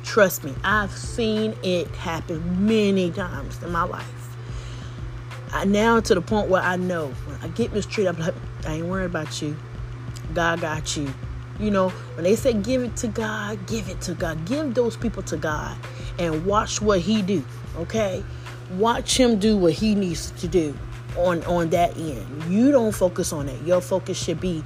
Trust 0.02 0.42
me, 0.42 0.52
I've 0.64 0.90
seen 0.90 1.54
it 1.62 1.86
happen 1.88 2.66
many 2.66 3.12
times 3.12 3.62
in 3.62 3.70
my 3.70 3.84
life. 3.84 4.36
I 5.52 5.64
now 5.64 6.00
to 6.00 6.14
the 6.14 6.20
point 6.20 6.48
where 6.48 6.62
I 6.62 6.76
know 6.76 7.08
when 7.26 7.38
I 7.42 7.48
get 7.48 7.72
mistreated, 7.72 8.14
I'm 8.14 8.20
like, 8.20 8.34
I 8.66 8.74
ain't 8.74 8.86
worried 8.86 9.06
about 9.06 9.40
you. 9.40 9.56
God 10.34 10.60
got 10.60 10.96
you. 10.96 11.12
You 11.60 11.70
know, 11.70 11.90
when 11.90 12.24
they 12.24 12.34
say 12.34 12.54
give 12.54 12.82
it 12.82 12.96
to 12.96 13.08
God, 13.08 13.64
give 13.68 13.88
it 13.88 14.00
to 14.02 14.14
God. 14.14 14.44
Give 14.46 14.74
those 14.74 14.96
people 14.96 15.22
to 15.24 15.36
God 15.36 15.76
and 16.18 16.44
watch 16.46 16.80
what 16.80 17.00
He 17.00 17.22
do. 17.22 17.44
Okay, 17.76 18.24
watch 18.72 19.16
Him 19.18 19.38
do 19.38 19.56
what 19.56 19.74
He 19.74 19.94
needs 19.94 20.32
to 20.32 20.48
do 20.48 20.76
on 21.16 21.44
on 21.44 21.70
that 21.70 21.96
end. 21.96 22.52
You 22.52 22.72
don't 22.72 22.92
focus 22.92 23.32
on 23.32 23.48
it. 23.48 23.62
Your 23.62 23.80
focus 23.80 24.20
should 24.20 24.40
be 24.40 24.64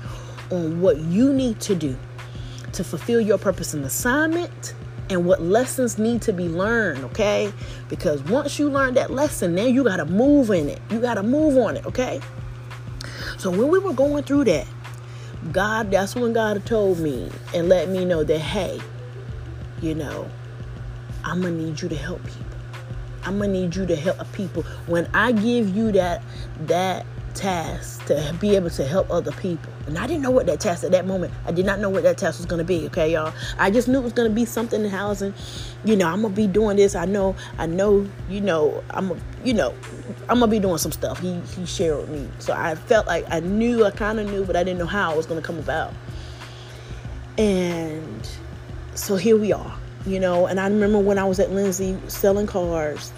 on 0.51 0.81
what 0.81 0.99
you 0.99 1.33
need 1.33 1.61
to 1.63 1.75
do 1.75 1.99
to 2.75 2.85
fulfill 2.85 3.21
your 3.21 3.39
purpose 3.39 3.75
and 3.75 3.85
assignment 3.85 4.75
and 5.11 5.25
what 5.27 5.43
lessons 5.43 5.99
need 5.99 6.23
to 6.23 6.33
be 6.33 6.49
learned, 6.49 7.05
okay? 7.05 7.53
Because 7.89 8.23
once 8.25 8.59
you 8.59 8.71
learn 8.71 8.95
that 8.95 9.11
lesson, 9.11 9.55
then 9.55 9.75
you 9.75 9.85
got 9.85 9.97
to 9.97 10.07
move 10.07 10.51
in 10.51 10.69
it. 10.69 10.81
You 10.91 11.01
got 11.01 11.15
to 11.15 11.23
move 11.23 11.59
on 11.59 11.77
it, 11.77 11.85
okay? 11.87 12.21
So 13.39 13.51
when 13.51 13.69
we 13.69 13.79
were 13.79 13.93
going 13.93 14.25
through 14.25 14.45
that, 14.45 14.67
God, 15.53 15.91
that's 15.91 16.15
when 16.15 16.33
God 16.33 16.65
told 16.65 16.99
me 16.99 17.31
and 17.55 17.69
let 17.69 17.89
me 17.89 18.05
know 18.05 18.25
that, 18.25 18.39
hey, 18.39 18.81
you 19.83 19.95
know, 19.95 20.31
I'm 21.23 21.43
going 21.43 21.59
to 21.59 21.65
need 21.65 21.83
you 21.83 21.89
to 21.91 21.97
help 21.97 22.25
people. 22.25 22.47
I'm 23.25 23.39
going 23.39 23.53
to 23.53 23.61
need 23.61 23.77
you 23.77 23.85
to 23.87 23.97
help 23.97 24.33
people. 24.33 24.63
When 24.87 25.07
I 25.13 25.33
give 25.33 25.77
you 25.77 25.93
that, 25.93 26.23
that 26.67 27.05
task 27.35 28.07
to 28.07 28.35
be 28.41 28.57
able 28.57 28.71
to 28.71 28.87
help 28.87 29.11
other 29.11 29.33
people. 29.33 29.73
And 29.87 29.99
I 29.99 30.07
didn't 30.07 30.23
know 30.23 30.31
what 30.31 30.47
that 30.47 30.61
task 30.61 30.83
at 30.85 30.93
that 30.93 31.07
moment. 31.07 31.33
I 31.45 31.53
did 31.53 31.67
not 31.67 31.79
know 31.79 31.91
what 31.91 32.05
that 32.05 32.17
task 32.17 32.39
was 32.39 32.47
going 32.47 32.59
to 32.59 32.65
be. 32.65 32.87
Okay, 32.87 33.13
y'all. 33.13 33.35
I 33.59 33.71
just 33.71 33.87
knew 33.87 33.99
it 33.99 34.05
was 34.05 34.15
going 34.15 34.29
to 34.29 34.35
be 34.35 34.45
something 34.45 34.83
in 34.83 34.91
housing. 34.91 35.35
You 35.85 35.97
know, 35.97 36.09
I'm 36.09 36.23
gonna 36.23 36.35
be 36.35 36.47
doing 36.47 36.79
this. 36.79 36.95
I 36.95 37.05
know. 37.05 37.37
I 37.59 37.67
know. 37.67 38.09
You 38.31 38.41
know. 38.41 38.83
I'm. 38.91 39.21
You 39.45 39.53
know. 39.53 39.75
I'm 40.29 40.41
gonna 40.41 40.51
be 40.51 40.59
doing 40.59 40.79
some 40.79 40.93
stuff. 40.93 41.21
He 41.21 41.39
he 41.55 41.67
shared 41.67 41.99
with 41.99 42.09
me. 42.09 42.29
So 42.39 42.55
I 42.55 42.75
felt 42.75 43.07
like 43.07 43.27
I 43.31 43.41
knew. 43.41 43.85
I 43.85 43.91
kind 43.91 44.19
of 44.19 44.31
knew, 44.31 44.45
but 44.45 44.57
I 44.57 44.65
didn't 44.65 44.79
know 44.79 44.87
how 44.87 45.13
it 45.13 45.17
was 45.17 45.27
going 45.27 45.41
to 45.41 45.47
come 45.47 45.59
about. 45.59 45.93
And 47.37 48.29
so 48.95 49.17
here 49.17 49.37
we 49.37 49.53
are. 49.53 49.77
You 50.07 50.21
know. 50.21 50.47
And 50.47 50.59
I 50.59 50.67
remember 50.69 50.99
when 50.99 51.19
I 51.19 51.25
was 51.25 51.39
at 51.41 51.51
Lindsay 51.51 51.99
selling 52.09 52.47
cars, 52.47 53.13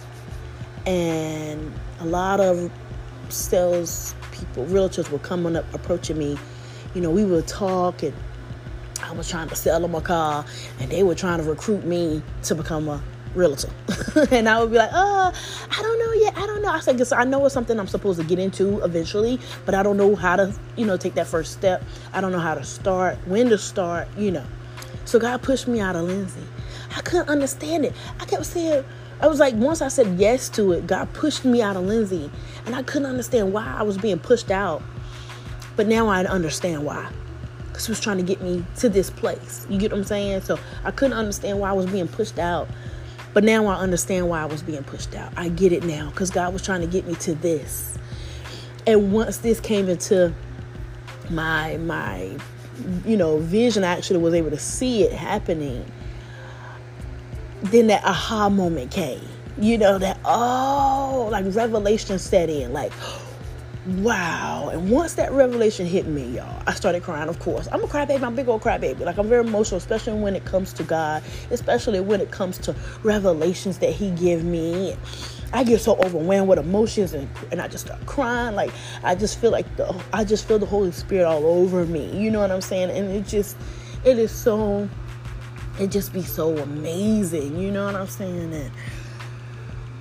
and 0.85 1.73
a 2.01 2.07
lot 2.07 2.41
of 2.41 2.73
sales 3.29 4.15
people, 4.33 4.65
realtors 4.67 5.09
were 5.11 5.19
coming 5.21 5.55
up, 5.55 5.73
approaching 5.73 6.19
me. 6.19 6.37
You 6.95 7.01
know, 7.01 7.11
we 7.11 7.25
would 7.25 7.47
talk 7.47 8.03
and 8.03 8.15
I 9.03 9.13
was 9.13 9.29
trying 9.29 9.49
to 9.49 9.57
sell 9.57 9.81
them 9.81 9.95
a 9.95 10.01
car 10.01 10.45
and 10.81 10.91
they 10.91 11.03
were 11.03 11.15
trying 11.15 11.39
to 11.39 11.45
recruit 11.45 11.85
me 11.85 12.23
to 12.45 12.55
become 12.55 12.89
a 12.89 13.03
realtor. 13.35 13.71
and 14.31 14.49
I 14.49 14.61
would 14.61 14.71
be 14.71 14.79
like, 14.79 14.93
uh, 14.93 15.33
I 15.71 15.83
don't 15.83 15.99
know 15.99 16.13
yet. 16.13 16.37
I 16.37 16.47
don't 16.47 16.63
know. 16.63 16.71
I 16.71 16.81
said, 16.81 17.01
I 17.13 17.25
know 17.25 17.45
it's 17.45 17.55
something 17.55 17.79
I'm 17.79 17.87
supposed 17.87 18.19
to 18.21 18.27
get 18.27 18.39
into 18.39 18.83
eventually, 18.83 19.39
but 19.65 19.75
I 19.75 19.83
don't 19.83 19.97
know 19.97 20.17
how 20.17 20.37
to, 20.37 20.55
you 20.77 20.87
know, 20.87 20.97
take 20.97 21.15
that 21.15 21.27
first 21.27 21.53
step. 21.53 21.85
I 22.13 22.21
don't 22.21 22.33
know 22.33 22.41
how 22.41 22.55
to 22.55 22.65
start, 22.65 23.19
when 23.27 23.49
to 23.51 23.59
start, 23.59 24.09
you 24.17 24.31
know. 24.31 24.45
So 25.05 25.19
God 25.19 25.43
pushed 25.43 25.69
me 25.69 25.81
out 25.81 25.95
of 25.95 26.05
Lindsay. 26.05 26.43
I 26.97 27.03
couldn't 27.03 27.29
understand 27.29 27.85
it. 27.85 27.93
I 28.19 28.25
kept 28.25 28.47
saying, 28.47 28.85
I 29.21 29.29
was 29.29 29.39
like, 29.39 29.55
once 29.55 29.81
I 29.81 29.89
said 29.89 30.19
yes 30.19 30.49
to 30.51 30.73
it, 30.73 30.87
God 30.87 31.13
pushed 31.13 31.45
me 31.45 31.63
out 31.63 31.77
of 31.77 31.85
Lindsay. 31.85 32.31
And 32.65 32.75
I 32.75 32.83
couldn't 32.83 33.07
understand 33.07 33.53
why 33.53 33.65
I 33.65 33.83
was 33.83 33.97
being 33.99 34.19
pushed 34.19 34.51
out. 34.51 34.83
But 35.77 35.87
now 35.87 36.09
I 36.09 36.25
understand 36.25 36.85
why. 36.85 37.09
Because 37.69 37.87
he 37.87 37.93
was 37.93 38.01
trying 38.01 38.17
to 38.17 38.23
get 38.23 38.41
me 38.41 38.65
to 38.77 38.89
this 38.89 39.11
place. 39.11 39.67
You 39.69 39.79
get 39.79 39.93
what 39.93 39.99
I'm 39.99 40.05
saying? 40.05 40.41
So 40.43 40.59
I 40.85 40.91
couldn't 40.91 41.17
understand 41.17 41.61
why 41.61 41.71
I 41.71 41.73
was 41.73 41.87
being 41.87 42.09
pushed 42.09 42.39
out. 42.39 42.69
But 43.35 43.45
now 43.45 43.67
I 43.67 43.77
understand 43.77 44.29
why 44.29 44.41
I 44.41 44.47
was 44.47 44.63
being 44.63 44.83
pushed 44.83 45.15
out. 45.15 45.33
I 45.37 45.51
get 45.51 45.73
it 45.73 45.85
now. 45.85 46.11
Because 46.11 46.31
God 46.31 46.53
was 46.53 46.63
trying 46.63 46.81
to 46.81 46.87
get 46.87 47.07
me 47.07 47.15
to 47.17 47.35
this. 47.35 47.99
And 48.87 49.13
once 49.13 49.39
this 49.39 49.61
came 49.61 49.89
into 49.89 50.33
my 51.29 51.77
my 51.79 52.31
you 53.05 53.17
know 53.17 53.39
vision, 53.39 53.85
I 53.85 53.89
actually 53.89 54.21
was 54.21 54.33
able 54.33 54.51
to 54.51 54.59
see 54.59 55.03
it 55.03 55.13
happening 55.13 55.85
then 57.71 57.87
that 57.89 58.05
aha 58.05 58.49
moment 58.49 58.91
came. 58.91 59.21
You 59.59 59.79
know, 59.79 59.99
that, 59.99 60.19
oh, 60.25 61.29
like 61.31 61.45
revelation 61.55 62.19
set 62.19 62.51
in. 62.51 62.73
Like, 62.73 62.93
wow. 63.87 64.71
And 64.73 64.91
once 64.91 65.15
that 65.15 65.33
revelation 65.33 65.87
hit 65.87 66.07
me, 66.07 66.37
y'all, 66.37 66.63
I 66.67 66.75
started 66.75 67.03
crying, 67.03 67.29
of 67.29 67.39
course. 67.39 67.69
I'm 67.71 67.83
a 67.83 67.87
crybaby, 67.87 68.23
I'm 68.23 68.33
a 68.33 68.37
big 68.37 68.49
old 68.49 68.63
crybaby. 68.63 69.01
Like, 69.01 69.19
I'm 69.19 69.29
very 69.29 69.47
emotional, 69.47 69.79
especially 69.79 70.15
when 70.15 70.37
it 70.37 70.45
comes 70.45 70.73
to 70.75 70.83
God, 70.83 71.23
especially 71.51 72.01
when 72.01 72.21
it 72.21 72.31
comes 72.31 72.59
to 72.59 72.75
revelations 73.03 73.79
that 73.79 73.93
He 73.93 74.11
give 74.11 74.45
me. 74.45 74.97
I 75.53 75.65
get 75.65 75.81
so 75.81 75.97
overwhelmed 75.97 76.49
with 76.49 76.59
emotions 76.59 77.15
and, 77.15 77.29
and 77.53 77.61
I 77.61 77.69
just 77.69 77.87
start 77.87 78.05
crying. 78.07 78.55
Like, 78.55 78.73
I 79.03 79.15
just 79.15 79.41
feel 79.41 79.53
like 79.53 79.77
the, 79.77 80.03
I 80.13 80.25
just 80.25 80.47
feel 80.47 80.59
the 80.59 80.67
Holy 80.67 80.93
Spirit 80.93 81.25
all 81.25 81.47
over 81.47 81.87
me. 81.87 82.17
You 82.19 82.31
know 82.31 82.41
what 82.41 82.51
I'm 82.51 82.61
saying? 82.61 82.91
And 82.91 83.11
it 83.11 83.27
just, 83.27 83.57
it 84.05 84.19
is 84.19 84.33
so 84.33 84.89
it 85.79 85.91
just 85.91 86.13
be 86.13 86.23
so 86.23 86.57
amazing. 86.59 87.59
You 87.59 87.71
know 87.71 87.85
what 87.85 87.95
I'm 87.95 88.07
saying? 88.07 88.53
And 88.53 88.71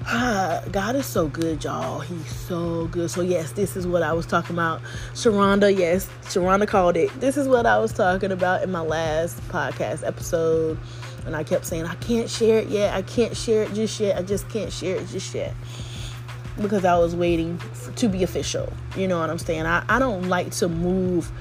ah, 0.07 0.63
God 0.71 0.95
is 0.95 1.05
so 1.05 1.27
good, 1.27 1.63
y'all. 1.63 1.99
He's 1.99 2.29
so 2.29 2.87
good. 2.87 3.09
So 3.09 3.21
yes, 3.21 3.51
this 3.51 3.75
is 3.75 3.87
what 3.87 4.03
I 4.03 4.13
was 4.13 4.25
talking 4.25 4.55
about. 4.55 4.81
Sharonda, 5.13 5.75
yes, 5.75 6.09
Sharonda 6.23 6.67
called 6.67 6.97
it. 6.97 7.09
This 7.19 7.37
is 7.37 7.47
what 7.47 7.65
I 7.65 7.79
was 7.79 7.91
talking 7.93 8.31
about 8.31 8.63
in 8.63 8.71
my 8.71 8.81
last 8.81 9.41
podcast 9.49 10.05
episode. 10.05 10.77
And 11.25 11.35
I 11.35 11.43
kept 11.43 11.65
saying, 11.65 11.85
I 11.85 11.95
can't 11.95 12.29
share 12.29 12.59
it 12.59 12.67
yet. 12.67 12.93
I 12.93 13.01
can't 13.01 13.35
share 13.35 13.63
it 13.63 13.73
just 13.73 13.99
yet. 13.99 14.17
I 14.17 14.21
just 14.21 14.47
can't 14.49 14.71
share 14.71 14.97
it 14.97 15.07
just 15.07 15.33
yet. 15.33 15.53
Because 16.61 16.85
I 16.85 16.97
was 16.97 17.15
waiting 17.15 17.57
for, 17.57 17.91
to 17.91 18.07
be 18.07 18.23
official. 18.23 18.71
You 18.95 19.07
know 19.07 19.19
what 19.19 19.29
I'm 19.29 19.39
saying? 19.39 19.65
I, 19.65 19.83
I 19.89 19.99
don't 19.99 20.29
like 20.29 20.51
to 20.51 20.69
move 20.69 21.31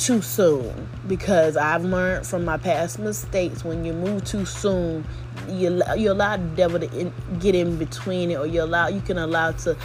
too 0.00 0.22
soon 0.22 0.88
because 1.06 1.56
I've 1.58 1.84
learned 1.84 2.26
from 2.26 2.44
my 2.44 2.56
past 2.56 2.98
mistakes 2.98 3.64
when 3.64 3.84
you 3.84 3.92
move 3.92 4.24
too 4.24 4.46
soon, 4.46 5.04
you 5.48 5.82
you 5.96 6.12
allow 6.12 6.36
the 6.36 6.48
devil 6.56 6.80
to 6.80 6.98
in, 6.98 7.12
get 7.38 7.54
in 7.54 7.76
between 7.76 8.30
it, 8.30 8.36
or 8.36 8.46
you 8.46 8.62
allow 8.62 8.88
you 8.88 9.00
can 9.00 9.18
allow 9.18 9.52
to 9.52 9.76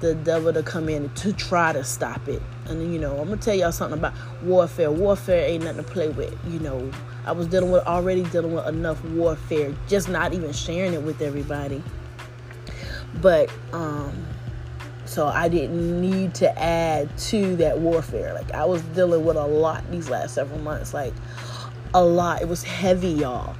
the 0.00 0.14
devil 0.16 0.52
to 0.52 0.62
come 0.62 0.88
in 0.88 1.08
to 1.14 1.32
try 1.32 1.72
to 1.72 1.84
stop 1.84 2.26
it. 2.28 2.42
And 2.66 2.92
you 2.92 2.98
know, 2.98 3.18
I'm 3.18 3.28
gonna 3.28 3.36
tell 3.40 3.54
y'all 3.54 3.72
something 3.72 3.98
about 3.98 4.14
warfare. 4.42 4.90
Warfare 4.90 5.46
ain't 5.46 5.64
nothing 5.64 5.84
to 5.84 5.90
play 5.90 6.08
with. 6.08 6.36
You 6.48 6.58
know, 6.60 6.90
I 7.24 7.32
was 7.32 7.46
dealing 7.46 7.70
with 7.70 7.86
already 7.86 8.24
dealing 8.24 8.52
with 8.52 8.66
enough 8.66 9.02
warfare, 9.04 9.74
just 9.88 10.08
not 10.08 10.34
even 10.34 10.52
sharing 10.52 10.94
it 10.94 11.02
with 11.02 11.22
everybody. 11.22 11.82
But 13.20 13.50
um 13.72 14.26
so 15.04 15.26
I 15.26 15.48
didn't 15.48 16.00
need 16.00 16.34
to 16.36 16.58
add 16.58 17.16
to 17.18 17.56
that 17.56 17.78
warfare. 17.78 18.32
Like 18.34 18.50
I 18.52 18.64
was 18.64 18.82
dealing 18.82 19.24
with 19.24 19.36
a 19.36 19.46
lot 19.46 19.88
these 19.90 20.08
last 20.08 20.34
several 20.34 20.60
months. 20.60 20.94
Like 20.94 21.12
a 21.94 22.04
lot. 22.04 22.42
It 22.42 22.48
was 22.48 22.62
heavy, 22.62 23.08
y'all. 23.08 23.54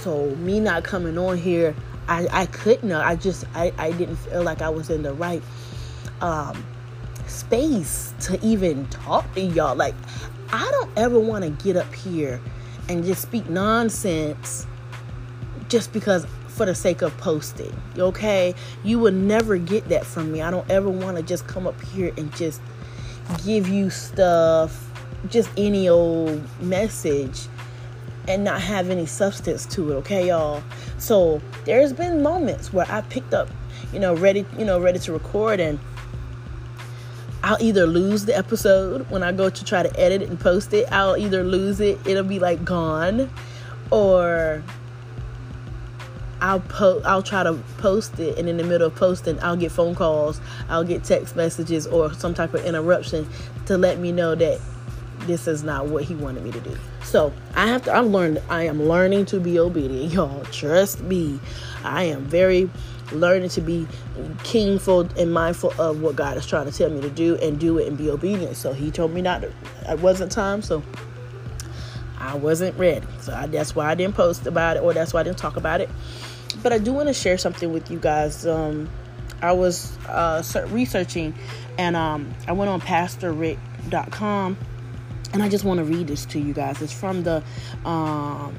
So 0.00 0.34
me 0.36 0.60
not 0.60 0.84
coming 0.84 1.18
on 1.18 1.36
here, 1.36 1.74
I, 2.08 2.26
I 2.30 2.46
couldn't. 2.46 2.92
I 2.92 3.16
just 3.16 3.44
I, 3.54 3.72
I 3.78 3.92
didn't 3.92 4.16
feel 4.16 4.42
like 4.42 4.62
I 4.62 4.70
was 4.70 4.90
in 4.90 5.02
the 5.02 5.12
right 5.12 5.42
um 6.20 6.64
space 7.26 8.14
to 8.20 8.44
even 8.44 8.86
talk 8.88 9.32
to 9.34 9.40
y'all. 9.40 9.76
Like 9.76 9.94
I 10.50 10.68
don't 10.70 10.90
ever 10.96 11.18
want 11.18 11.44
to 11.44 11.50
get 11.50 11.76
up 11.76 11.92
here 11.94 12.40
and 12.88 13.04
just 13.04 13.22
speak 13.22 13.48
nonsense 13.50 14.66
just 15.68 15.92
because 15.92 16.26
for 16.48 16.66
the 16.66 16.74
sake 16.74 17.02
of 17.02 17.16
posting. 17.18 17.74
Okay? 17.98 18.54
You 18.82 18.98
will 18.98 19.12
never 19.12 19.58
get 19.58 19.88
that 19.90 20.04
from 20.06 20.32
me. 20.32 20.42
I 20.42 20.50
don't 20.50 20.68
ever 20.70 20.88
want 20.88 21.16
to 21.16 21.22
just 21.22 21.46
come 21.46 21.66
up 21.66 21.80
here 21.80 22.12
and 22.16 22.34
just 22.34 22.60
give 23.44 23.68
you 23.68 23.90
stuff, 23.90 24.90
just 25.28 25.50
any 25.56 25.88
old 25.88 26.42
message 26.60 27.48
and 28.28 28.44
not 28.44 28.60
have 28.60 28.90
any 28.90 29.06
substance 29.06 29.66
to 29.66 29.92
it, 29.92 29.94
okay, 29.96 30.28
y'all? 30.28 30.62
So 30.98 31.40
there's 31.64 31.92
been 31.92 32.22
moments 32.22 32.72
where 32.72 32.86
I 32.88 33.00
picked 33.00 33.34
up, 33.34 33.48
you 33.92 33.98
know, 33.98 34.14
ready, 34.14 34.44
you 34.58 34.64
know, 34.64 34.78
ready 34.78 34.98
to 35.00 35.12
record 35.12 35.58
and 35.58 35.80
I'll 37.42 37.60
either 37.60 37.86
lose 37.86 38.26
the 38.26 38.36
episode 38.36 39.08
when 39.10 39.22
I 39.22 39.32
go 39.32 39.48
to 39.48 39.64
try 39.64 39.82
to 39.82 40.00
edit 40.00 40.22
it 40.22 40.28
and 40.28 40.38
post 40.38 40.74
it. 40.74 40.86
I'll 40.92 41.16
either 41.16 41.42
lose 41.42 41.80
it, 41.80 41.98
it'll 42.06 42.24
be 42.24 42.38
like 42.38 42.64
gone, 42.64 43.30
or 43.90 44.62
I'll 46.40 46.60
post. 46.60 47.06
I'll 47.06 47.22
try 47.22 47.44
to 47.44 47.54
post 47.78 48.18
it, 48.18 48.38
and 48.38 48.48
in 48.48 48.56
the 48.56 48.64
middle 48.64 48.88
of 48.88 48.96
posting, 48.96 49.40
I'll 49.42 49.56
get 49.56 49.72
phone 49.72 49.94
calls, 49.94 50.40
I'll 50.68 50.84
get 50.84 51.04
text 51.04 51.36
messages, 51.36 51.86
or 51.86 52.12
some 52.12 52.34
type 52.34 52.54
of 52.54 52.64
interruption 52.64 53.28
to 53.66 53.78
let 53.78 53.98
me 53.98 54.12
know 54.12 54.34
that 54.34 54.60
this 55.28 55.46
is 55.46 55.62
not 55.62 55.86
what 55.86 56.02
he 56.02 56.14
wanted 56.16 56.42
me 56.42 56.50
to 56.50 56.60
do. 56.60 56.76
So 57.04 57.32
I 57.54 57.66
have 57.68 57.84
to. 57.84 57.92
I'm 57.92 58.08
learned. 58.08 58.42
I 58.48 58.64
am 58.64 58.88
learning 58.88 59.26
to 59.26 59.38
be 59.38 59.58
obedient, 59.58 60.12
y'all. 60.14 60.44
Trust 60.46 61.00
me. 61.00 61.38
I 61.84 62.04
am 62.04 62.24
very 62.24 62.68
learning 63.12 63.48
to 63.48 63.60
be 63.60 63.86
keenful 64.42 65.00
and 65.16 65.32
mindful 65.32 65.72
of 65.80 66.02
what 66.02 66.16
God 66.16 66.36
is 66.36 66.44
trying 66.44 66.70
to 66.70 66.76
tell 66.76 66.90
me 66.90 67.00
to 67.00 67.10
do 67.10 67.36
and 67.36 67.58
do 67.58 67.78
it 67.78 67.86
and 67.86 67.96
be 67.96 68.10
obedient. 68.10 68.56
So 68.56 68.72
He 68.72 68.90
told 68.90 69.12
me 69.12 69.22
not 69.22 69.42
to. 69.42 69.52
It 69.88 70.00
wasn't 70.00 70.32
time. 70.32 70.62
So 70.62 70.82
I 72.18 72.34
wasn't 72.34 72.76
ready. 72.76 73.06
So 73.20 73.32
I, 73.32 73.46
that's 73.46 73.76
why 73.76 73.88
I 73.88 73.94
didn't 73.94 74.16
post 74.16 74.46
about 74.46 74.76
it, 74.76 74.82
or 74.82 74.92
that's 74.92 75.14
why 75.14 75.20
I 75.20 75.22
didn't 75.22 75.38
talk 75.38 75.56
about 75.56 75.80
it 75.80 75.88
but 76.62 76.72
I 76.72 76.78
do 76.78 76.92
want 76.92 77.08
to 77.08 77.14
share 77.14 77.38
something 77.38 77.72
with 77.72 77.90
you 77.90 77.98
guys. 77.98 78.46
Um, 78.46 78.88
I 79.40 79.52
was 79.52 79.96
uh, 80.08 80.42
researching 80.70 81.34
and 81.78 81.94
um, 81.96 82.34
I 82.46 82.52
went 82.52 82.70
on 82.70 82.80
pastorrick.com 82.80 84.58
and 85.32 85.42
I 85.42 85.48
just 85.48 85.64
want 85.64 85.78
to 85.78 85.84
read 85.84 86.06
this 86.06 86.24
to 86.26 86.38
you 86.38 86.52
guys. 86.52 86.80
It's 86.82 86.92
from 86.92 87.22
the 87.22 87.42
um, 87.84 88.56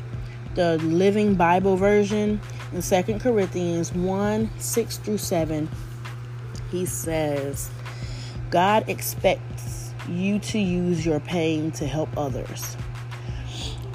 the 0.55 0.77
Living 0.79 1.36
Bible 1.36 1.77
version 1.77 2.41
in 2.73 2.82
Second 2.82 3.21
Corinthians 3.21 3.93
1 3.93 4.49
6 4.58 4.97
through 4.97 5.17
7. 5.17 5.69
He 6.71 6.86
says, 6.86 7.69
God 8.49 8.88
expects 8.89 9.93
you 10.08 10.39
to 10.39 10.60
use 10.60 11.05
your 11.05 11.19
pain 11.19 11.71
to 11.71 11.88
help 11.88 12.10
others. 12.17 12.75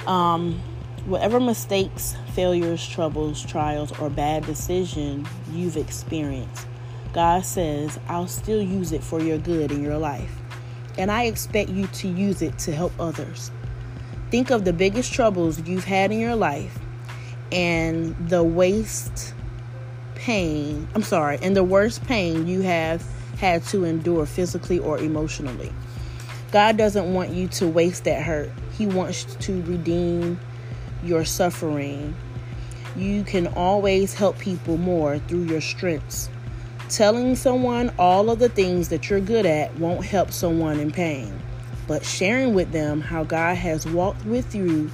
Um, 0.06 0.60
whatever 1.06 1.40
mistakes, 1.40 2.16
failures, 2.34 2.86
troubles, 2.86 3.44
trials, 3.44 3.96
or 3.98 4.10
bad 4.10 4.46
decision 4.46 5.26
you've 5.52 5.76
experienced, 5.76 6.66
God 7.12 7.44
says, 7.44 7.98
I'll 8.08 8.26
still 8.26 8.62
use 8.62 8.92
it 8.92 9.02
for 9.02 9.20
your 9.20 9.38
good 9.38 9.70
in 9.70 9.82
your 9.82 9.98
life. 9.98 10.43
And 10.96 11.10
I 11.10 11.24
expect 11.24 11.70
you 11.70 11.86
to 11.86 12.08
use 12.08 12.42
it 12.42 12.58
to 12.60 12.72
help 12.72 12.92
others. 12.98 13.50
Think 14.30 14.50
of 14.50 14.64
the 14.64 14.72
biggest 14.72 15.12
troubles 15.12 15.60
you've 15.66 15.84
had 15.84 16.12
in 16.12 16.20
your 16.20 16.36
life 16.36 16.78
and 17.52 18.16
the 18.28 18.42
waste 18.42 19.34
pain, 20.14 20.88
I'm 20.94 21.02
sorry, 21.02 21.38
and 21.42 21.56
the 21.56 21.64
worst 21.64 22.02
pain 22.04 22.46
you 22.46 22.62
have 22.62 23.04
had 23.38 23.64
to 23.66 23.84
endure 23.84 24.26
physically 24.26 24.78
or 24.78 24.98
emotionally. 24.98 25.72
God 26.50 26.76
doesn't 26.76 27.12
want 27.12 27.30
you 27.30 27.48
to 27.48 27.66
waste 27.66 28.04
that 28.04 28.22
hurt. 28.22 28.50
He 28.78 28.86
wants 28.86 29.24
to 29.24 29.62
redeem 29.62 30.38
your 31.02 31.24
suffering. 31.24 32.14
You 32.96 33.24
can 33.24 33.48
always 33.48 34.14
help 34.14 34.38
people 34.38 34.76
more 34.76 35.18
through 35.18 35.44
your 35.44 35.60
strengths. 35.60 36.30
Telling 36.90 37.34
someone 37.34 37.92
all 37.98 38.30
of 38.30 38.38
the 38.38 38.48
things 38.48 38.90
that 38.90 39.08
you're 39.08 39.20
good 39.20 39.46
at 39.46 39.76
won't 39.78 40.04
help 40.04 40.30
someone 40.30 40.78
in 40.78 40.90
pain, 40.90 41.40
but 41.88 42.04
sharing 42.04 42.54
with 42.54 42.72
them 42.72 43.00
how 43.00 43.24
God 43.24 43.56
has 43.56 43.86
walked 43.86 44.24
with 44.26 44.54
you 44.54 44.90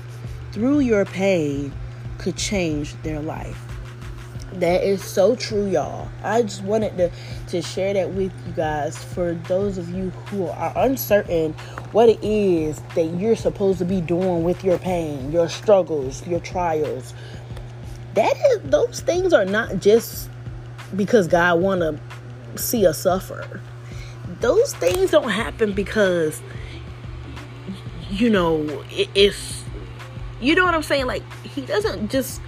through 0.53 0.81
your 0.81 1.05
pain 1.05 1.73
could 2.19 2.37
change 2.37 2.95
their 3.03 3.21
life. 3.21 3.61
That 4.55 4.83
is 4.83 5.03
so 5.03 5.37
true, 5.37 5.67
y'all. 5.67 6.09
I 6.23 6.43
just 6.43 6.63
wanted 6.63 6.97
to, 6.97 7.11
to 7.49 7.63
share 7.63 7.95
that 7.95 8.11
with 8.11 8.33
you 8.47 8.53
guys 8.53 8.97
for 8.97 9.35
those 9.47 9.77
of 9.77 9.89
you 9.91 10.11
who 10.11 10.47
are 10.47 10.73
uncertain 10.77 11.53
what 11.93 12.09
it 12.09 12.23
is 12.23 12.81
that 12.95 13.05
you're 13.19 13.37
supposed 13.37 13.79
to 13.79 13.85
be 13.85 14.01
doing 14.01 14.45
with 14.45 14.65
your 14.65 14.79
pain, 14.79 15.33
your 15.33 15.49
struggles, 15.49 16.27
your 16.27 16.41
trials. 16.41 17.15
That 18.15 18.37
is 18.51 18.61
those 18.71 19.01
things 19.01 19.33
are 19.33 19.45
not 19.45 19.79
just 19.79 20.30
because 20.97 21.29
God 21.29 21.61
want 21.61 21.81
to 21.81 22.01
see 22.57 22.87
us 22.87 23.03
suffer. 23.03 23.61
Those 24.41 24.75
things 24.75 25.11
don't 25.11 25.31
happen 25.31 25.73
because 25.73 26.41
you 28.11 28.31
know 28.31 28.85
it, 28.91 29.09
it's 29.15 29.65
you 30.41 30.55
know 30.55 30.65
what 30.65 30.75
I'm 30.75 30.83
saying 30.83 31.07
like 31.07 31.23
he 31.43 31.63
doesn't 31.63 32.11
just 32.11 32.41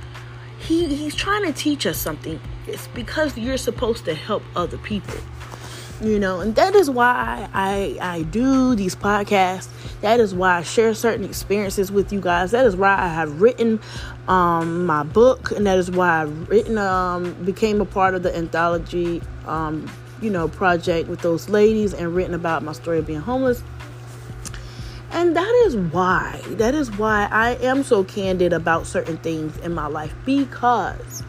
he 0.59 0.94
he's 0.94 1.14
trying 1.14 1.44
to 1.44 1.52
teach 1.52 1.87
us 1.87 1.98
something. 1.98 2.40
It's 2.66 2.87
because 2.88 3.37
you're 3.37 3.57
supposed 3.57 4.05
to 4.07 4.14
help 4.14 4.42
other 4.55 4.78
people. 4.78 5.14
You 6.03 6.19
know, 6.19 6.41
and 6.41 6.57
that 6.57 6.75
is 6.75 6.91
why 6.91 7.49
I 7.55 7.97
I 8.01 8.23
do 8.23 8.75
these 8.75 8.97
podcasts. 8.97 9.69
That 10.01 10.19
is 10.19 10.35
why 10.35 10.57
I 10.59 10.62
share 10.62 10.95
certain 10.95 11.25
experiences 11.25 11.93
with 11.93 12.12
you 12.12 12.21
guys. 12.21 12.51
That 12.51 12.67
is 12.67 12.75
why 12.75 12.99
I 12.99 13.07
have 13.07 13.41
written 13.41 13.79
um, 14.27 14.85
my 14.85 15.05
book, 15.05 15.53
and 15.53 15.65
that 15.65 15.79
is 15.79 15.93
why 15.93 16.23
I've 16.23 16.49
written 16.49 16.77
um, 16.77 17.35
became 17.45 17.81
a 17.81 17.85
part 17.85 18.17
of 18.17 18.25
the 18.25 18.37
anthology, 18.37 19.23
um, 19.47 19.88
you 20.21 20.29
know, 20.29 20.49
project 20.49 21.09
with 21.09 21.21
those 21.21 21.49
ladies, 21.49 21.95
and 21.95 22.12
written 22.17 22.35
about 22.35 22.65
my 22.65 22.73
story 22.73 22.99
of 22.99 23.07
being 23.07 23.21
homeless. 23.21 23.62
And 25.12 25.37
that 25.37 25.62
is 25.67 25.77
why, 25.77 26.43
that 26.53 26.75
is 26.75 26.91
why 26.99 27.29
I 27.31 27.51
am 27.57 27.85
so 27.85 28.03
candid 28.03 28.53
about 28.53 28.87
certain 28.87 29.19
things 29.19 29.57
in 29.59 29.73
my 29.73 29.87
life 29.87 30.15
because 30.25 31.23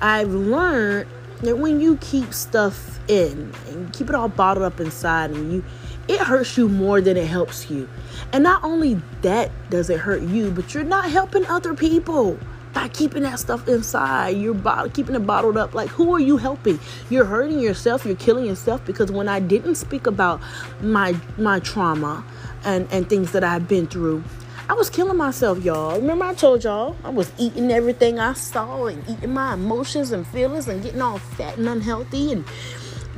I've 0.00 0.30
learned 0.30 1.10
that 1.40 1.58
when 1.58 1.80
you 1.80 1.96
keep 1.98 2.32
stuff 2.32 2.91
in 3.08 3.52
and 3.68 3.92
keep 3.92 4.08
it 4.08 4.14
all 4.14 4.28
bottled 4.28 4.64
up 4.64 4.80
inside 4.80 5.30
and 5.30 5.52
you 5.52 5.64
it 6.08 6.18
hurts 6.18 6.58
you 6.58 6.68
more 6.68 7.00
than 7.00 7.16
it 7.16 7.26
helps 7.26 7.70
you. 7.70 7.88
And 8.32 8.42
not 8.42 8.64
only 8.64 9.00
that 9.22 9.52
does 9.70 9.88
it 9.88 10.00
hurt 10.00 10.22
you, 10.22 10.50
but 10.50 10.74
you're 10.74 10.82
not 10.82 11.08
helping 11.10 11.46
other 11.46 11.74
people 11.74 12.38
by 12.74 12.88
keeping 12.88 13.22
that 13.22 13.38
stuff 13.38 13.68
inside. 13.68 14.30
You're 14.30 14.52
bottle, 14.54 14.90
keeping 14.90 15.14
it 15.14 15.20
bottled 15.20 15.56
up. 15.56 15.74
Like, 15.74 15.90
who 15.90 16.12
are 16.12 16.20
you 16.20 16.38
helping? 16.38 16.80
You're 17.08 17.24
hurting 17.24 17.60
yourself. 17.60 18.04
You're 18.04 18.16
killing 18.16 18.46
yourself 18.46 18.84
because 18.84 19.12
when 19.12 19.28
I 19.28 19.38
didn't 19.38 19.76
speak 19.76 20.08
about 20.08 20.40
my 20.80 21.14
my 21.38 21.60
trauma, 21.60 22.24
and, 22.64 22.88
and 22.90 23.08
things 23.08 23.32
that 23.32 23.44
I've 23.44 23.68
been 23.68 23.86
through. 23.86 24.22
I 24.68 24.74
was 24.74 24.88
killing 24.88 25.16
myself, 25.16 25.62
y'all. 25.64 25.96
Remember, 25.96 26.24
I 26.24 26.34
told 26.34 26.64
y'all 26.64 26.96
I 27.04 27.10
was 27.10 27.32
eating 27.38 27.70
everything 27.70 28.18
I 28.18 28.32
saw 28.34 28.86
and 28.86 29.02
eating 29.08 29.32
my 29.32 29.54
emotions 29.54 30.12
and 30.12 30.26
feelings 30.26 30.68
and 30.68 30.82
getting 30.82 31.02
all 31.02 31.18
fat 31.18 31.58
and 31.58 31.68
unhealthy 31.68 32.32
and 32.32 32.44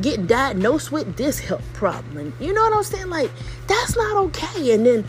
getting 0.01 0.27
diagnosed 0.27 0.91
with 0.91 1.17
this 1.17 1.39
health 1.39 1.65
problem. 1.75 2.17
And 2.17 2.33
you 2.41 2.53
know 2.53 2.63
what 2.63 2.75
I'm 2.75 2.83
saying? 2.83 3.11
Like, 3.11 3.31
that's 3.67 3.97
not 3.97 4.17
okay. 4.27 4.73
And 4.75 4.87
then 4.87 5.05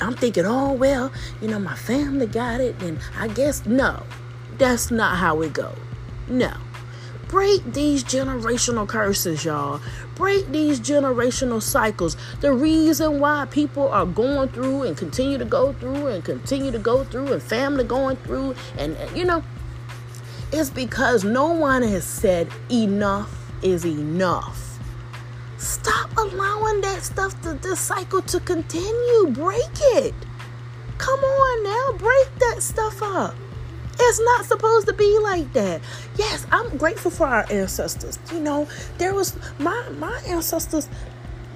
I'm 0.00 0.14
thinking, 0.14 0.46
oh, 0.46 0.72
well, 0.72 1.12
you 1.42 1.48
know, 1.48 1.58
my 1.58 1.74
family 1.74 2.26
got 2.26 2.60
it. 2.60 2.80
And 2.82 2.98
I 3.18 3.28
guess, 3.28 3.66
no, 3.66 4.02
that's 4.58 4.90
not 4.90 5.16
how 5.16 5.42
it 5.42 5.52
go. 5.52 5.74
No. 6.28 6.52
Break 7.34 7.64
these 7.72 8.04
generational 8.04 8.86
curses, 8.86 9.44
y'all. 9.44 9.80
Break 10.14 10.52
these 10.52 10.78
generational 10.78 11.60
cycles. 11.60 12.16
The 12.40 12.52
reason 12.52 13.18
why 13.18 13.48
people 13.50 13.88
are 13.88 14.06
going 14.06 14.50
through 14.50 14.84
and 14.84 14.96
continue 14.96 15.38
to 15.38 15.44
go 15.44 15.72
through 15.72 16.06
and 16.06 16.24
continue 16.24 16.70
to 16.70 16.78
go 16.78 17.02
through 17.02 17.32
and 17.32 17.42
family 17.42 17.82
going 17.82 18.18
through 18.18 18.54
and, 18.78 18.96
you 19.16 19.24
know, 19.24 19.42
is 20.52 20.70
because 20.70 21.24
no 21.24 21.50
one 21.50 21.82
has 21.82 22.04
said 22.04 22.46
enough 22.70 23.36
is 23.64 23.84
enough. 23.84 24.78
Stop 25.58 26.16
allowing 26.16 26.82
that 26.82 27.02
stuff, 27.02 27.42
to, 27.42 27.54
this 27.54 27.80
cycle 27.80 28.22
to 28.22 28.38
continue. 28.38 29.26
Break 29.32 29.74
it. 29.80 30.14
Come 30.98 31.18
on 31.18 31.64
now, 31.64 31.98
break 31.98 32.28
that 32.38 32.62
stuff 32.62 33.02
up. 33.02 33.34
It's 33.98 34.20
not 34.20 34.44
supposed 34.44 34.86
to 34.88 34.92
be 34.92 35.18
like 35.20 35.52
that. 35.52 35.80
Yes, 36.16 36.46
I'm 36.50 36.76
grateful 36.76 37.10
for 37.10 37.26
our 37.26 37.46
ancestors. 37.50 38.18
You 38.32 38.40
know, 38.40 38.68
there 38.98 39.14
was 39.14 39.36
my 39.58 39.88
my 39.98 40.20
ancestors. 40.26 40.88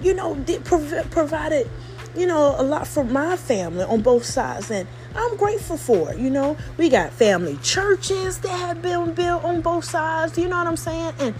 You 0.03 0.15
know, 0.15 0.37
did 0.37 0.65
prov- 0.65 1.11
provided 1.11 1.69
you 2.17 2.27
know 2.27 2.55
a 2.57 2.63
lot 2.63 2.87
for 2.87 3.05
my 3.05 3.37
family 3.37 3.85
on 3.85 4.03
both 4.03 4.25
sides, 4.25 4.71
and 4.71 4.87
I'm 5.17 5.37
grateful 5.37 5.77
for 5.77 6.13
it. 6.13 6.19
You 6.19 6.31
know, 6.31 6.57
we 6.77 6.89
got 6.89 7.13
family 7.13 7.59
churches 7.63 8.39
that 8.39 8.57
have 8.57 8.83
been 8.83 9.15
built 9.15 9.43
on 9.45 9.61
both 9.61 9.85
sides. 9.85 10.39
You 10.39 10.49
know 10.49 10.59
what 10.59 10.67
I'm 10.69 10.77
saying? 10.77 11.15
And 11.19 11.35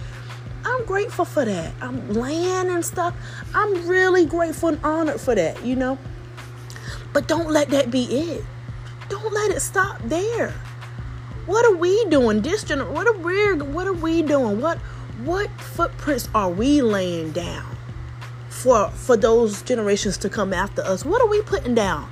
I'm 0.65 0.85
grateful 0.85 1.23
for 1.23 1.45
that. 1.45 1.73
I'm 1.81 2.13
land 2.13 2.69
and 2.69 2.83
stuff. 2.83 3.15
I'm 3.55 3.87
really 3.87 4.25
grateful 4.25 4.69
and 4.69 4.83
honored 4.83 5.21
for 5.21 5.33
that. 5.33 5.63
You 5.63 5.77
know, 5.77 5.97
but 7.13 7.27
don't 7.29 7.49
let 7.49 7.69
that 7.69 7.89
be 7.89 8.03
it. 8.03 8.45
Don't 9.07 9.33
let 9.33 9.51
it 9.51 9.61
stop 9.61 10.01
there. 10.03 10.53
What 11.49 11.65
are 11.65 11.75
we 11.75 12.05
doing? 12.05 12.41
This 12.43 12.61
what 12.69 13.07
are 13.07 13.17
we 13.17 13.53
what 13.55 13.87
are 13.87 13.93
we 13.93 14.21
doing? 14.21 14.61
What 14.61 14.77
what 15.25 15.49
footprints 15.59 16.29
are 16.35 16.51
we 16.51 16.83
laying 16.83 17.31
down 17.31 17.75
for 18.49 18.91
for 18.91 19.17
those 19.17 19.63
generations 19.63 20.15
to 20.19 20.29
come 20.29 20.53
after 20.53 20.83
us? 20.83 21.03
What 21.03 21.23
are 21.23 21.27
we 21.27 21.41
putting 21.41 21.73
down? 21.73 22.07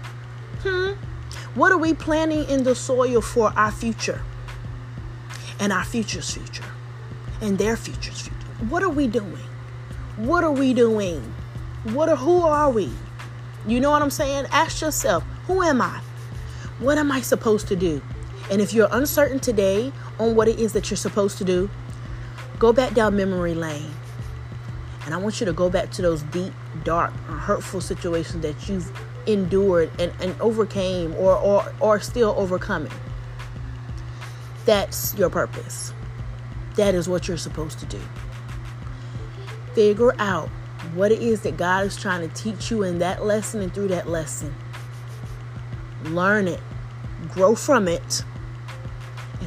Hmm? 0.63 0.93
What 1.54 1.71
are 1.71 1.78
we 1.78 1.93
planting 1.93 2.50
in 2.50 2.63
the 2.63 2.73
soil 2.73 3.21
for 3.21 3.54
our 3.56 3.71
future? 3.71 4.23
And 5.60 5.71
our 5.71 5.86
future's 5.86 6.34
future. 6.34 6.65
And 7.39 7.60
their 7.60 7.78
future's 7.78 8.21
future. 8.21 8.65
What 8.69 8.82
are 8.82 8.89
we 8.89 9.06
doing? 9.06 9.38
What 10.15 10.43
are 10.43 10.52
we 10.52 10.73
doing? 10.73 11.21
What 11.84 12.10
are 12.10 12.15
who 12.15 12.41
are 12.41 12.71
we? 12.71 12.89
You 13.67 13.82
know 13.82 13.91
what 13.91 14.02
I'm 14.02 14.10
saying? 14.10 14.47
Ask 14.52 14.82
yourself, 14.82 15.23
who 15.45 15.62
am 15.62 15.80
I? 15.80 16.02
What 16.80 16.97
am 16.97 17.12
I 17.12 17.21
supposed 17.21 17.67
to 17.67 17.76
do? 17.76 18.02
And 18.50 18.62
if 18.62 18.74
you're 18.74 18.88
uncertain 18.92 19.40
today 19.40 19.92
on 20.20 20.36
what 20.36 20.48
it 20.48 20.60
is 20.60 20.74
that 20.74 20.90
you're 20.90 20.98
supposed 20.98 21.38
to 21.40 21.44
do, 21.44 21.70
go 22.60 22.72
back 22.72 22.94
down 22.94 23.16
memory 23.16 23.54
lane. 23.54 23.92
And 25.06 25.14
I 25.14 25.18
want 25.18 25.40
you 25.40 25.46
to 25.46 25.54
go 25.54 25.70
back 25.70 25.92
to 25.92 26.02
those 26.02 26.24
deep, 26.24 26.54
dark, 26.84 27.14
hurtful 27.28 27.82
situations 27.82 28.42
that 28.42 28.68
you've 28.68 28.92
endured 29.26 29.90
and, 30.00 30.12
and 30.22 30.40
overcame 30.42 31.14
or, 31.16 31.36
or, 31.38 31.74
or 31.80 32.00
still 32.00 32.34
overcoming. 32.38 32.92
That's 34.66 35.16
your 35.16 35.30
purpose. 35.30 35.94
That 36.76 36.94
is 36.94 37.08
what 37.08 37.28
you're 37.28 37.38
supposed 37.38 37.80
to 37.80 37.86
do. 37.86 38.00
Figure 39.74 40.14
out 40.20 40.50
what 40.94 41.12
it 41.12 41.22
is 41.22 41.42
that 41.42 41.58
God 41.58 41.86
is 41.86 41.96
trying 41.96 42.28
to 42.28 42.36
teach 42.36 42.72
you 42.72 42.84
in 42.84 43.00
that 43.00 43.26
lesson 43.26 43.62
and 43.62 43.74
through 43.74 43.90
that 43.90 44.10
lesson. 44.10 44.54
Learn 46.06 46.48
it, 46.48 46.60
grow 47.30 47.56
from 47.56 47.88
it, 47.88 48.24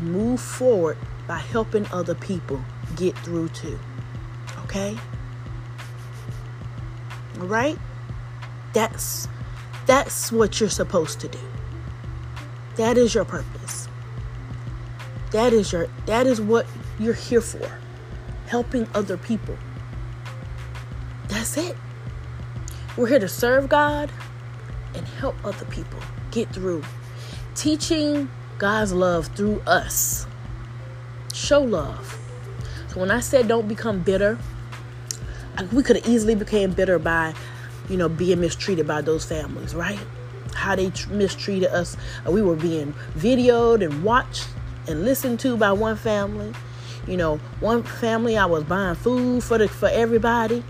and 0.00 0.12
move 0.12 0.40
forward 0.40 0.96
by 1.26 1.38
helping 1.38 1.86
other 1.92 2.14
people 2.14 2.60
get 2.96 3.16
through 3.18 3.48
too. 3.50 3.78
Okay? 4.64 4.96
All 7.38 7.46
right? 7.46 7.78
That's 8.72 9.28
that's 9.86 10.30
what 10.30 10.60
you're 10.60 10.68
supposed 10.68 11.20
to 11.20 11.28
do. 11.28 11.38
That 12.76 12.96
is 12.96 13.14
your 13.14 13.24
purpose. 13.24 13.88
That 15.32 15.52
is 15.52 15.72
your 15.72 15.88
that 16.06 16.26
is 16.26 16.40
what 16.40 16.66
you're 16.98 17.14
here 17.14 17.40
for. 17.40 17.70
Helping 18.46 18.88
other 18.94 19.16
people. 19.16 19.56
That's 21.28 21.56
it. 21.56 21.76
We're 22.96 23.06
here 23.06 23.20
to 23.20 23.28
serve 23.28 23.68
God 23.68 24.10
and 24.94 25.06
help 25.06 25.36
other 25.44 25.64
people 25.66 26.00
get 26.32 26.52
through. 26.52 26.82
Teaching 27.54 28.28
God's 28.60 28.92
love 28.92 29.28
through 29.28 29.60
us. 29.60 30.26
Show 31.32 31.62
love. 31.62 32.18
So 32.88 33.00
when 33.00 33.10
I 33.10 33.20
said 33.20 33.48
don't 33.48 33.66
become 33.66 34.00
bitter, 34.00 34.38
we 35.72 35.82
could 35.82 35.96
have 35.96 36.06
easily 36.06 36.34
became 36.34 36.72
bitter 36.72 36.98
by, 36.98 37.32
you 37.88 37.96
know, 37.96 38.10
being 38.10 38.38
mistreated 38.38 38.86
by 38.86 39.00
those 39.00 39.24
families, 39.24 39.74
right? 39.74 39.98
How 40.54 40.76
they 40.76 40.90
tr- 40.90 41.10
mistreated 41.10 41.70
us. 41.70 41.96
Uh, 42.26 42.32
we 42.32 42.42
were 42.42 42.54
being 42.54 42.92
videoed 43.16 43.82
and 43.82 44.04
watched 44.04 44.46
and 44.86 45.06
listened 45.06 45.40
to 45.40 45.56
by 45.56 45.72
one 45.72 45.96
family. 45.96 46.52
You 47.08 47.16
know, 47.16 47.38
one 47.60 47.82
family 47.82 48.36
I 48.36 48.44
was 48.44 48.64
buying 48.64 48.94
food 48.94 49.42
for 49.42 49.56
the 49.56 49.68
for 49.68 49.88
everybody 49.88 50.62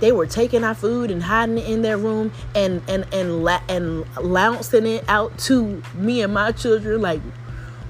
they 0.00 0.12
were 0.12 0.26
taking 0.26 0.64
our 0.64 0.74
food 0.74 1.10
and 1.10 1.22
hiding 1.22 1.58
it 1.58 1.68
in 1.68 1.82
their 1.82 1.98
room 1.98 2.32
and 2.54 2.82
and 2.88 3.06
and 3.12 3.44
la- 3.44 3.62
and 3.68 4.04
louncing 4.16 4.86
it 4.86 5.04
out 5.08 5.36
to 5.38 5.82
me 5.94 6.22
and 6.22 6.32
my 6.32 6.52
children 6.52 7.00
like 7.00 7.20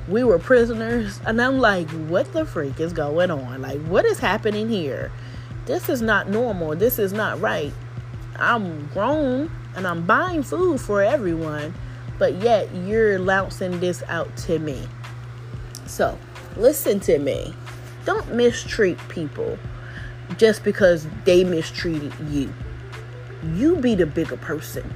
we 0.08 0.24
were 0.24 0.38
prisoners. 0.38 1.20
And 1.26 1.40
I'm 1.40 1.58
like, 1.58 1.88
what 1.90 2.32
the 2.32 2.46
freak 2.46 2.80
is 2.80 2.92
going 2.92 3.30
on? 3.30 3.62
Like, 3.62 3.80
what 3.82 4.04
is 4.04 4.18
happening 4.18 4.68
here? 4.68 5.12
This 5.66 5.88
is 5.88 6.00
not 6.00 6.28
normal. 6.28 6.74
This 6.74 6.98
is 6.98 7.12
not 7.12 7.40
right. 7.40 7.72
I'm 8.36 8.86
grown 8.88 9.50
and 9.76 9.86
I'm 9.86 10.06
buying 10.06 10.42
food 10.42 10.80
for 10.80 11.02
everyone, 11.02 11.74
but 12.18 12.34
yet 12.36 12.74
you're 12.74 13.18
louncing 13.18 13.80
this 13.80 14.02
out 14.08 14.34
to 14.38 14.58
me. 14.58 14.80
So, 15.86 16.18
listen 16.56 17.00
to 17.00 17.18
me. 17.18 17.54
Don't 18.04 18.34
mistreat 18.34 18.98
people 19.08 19.58
just 20.36 20.64
because 20.64 21.06
they 21.24 21.44
mistreated 21.44 22.12
you. 22.28 22.52
You 23.54 23.76
be 23.76 23.94
the 23.94 24.06
bigger 24.06 24.36
person. 24.36 24.92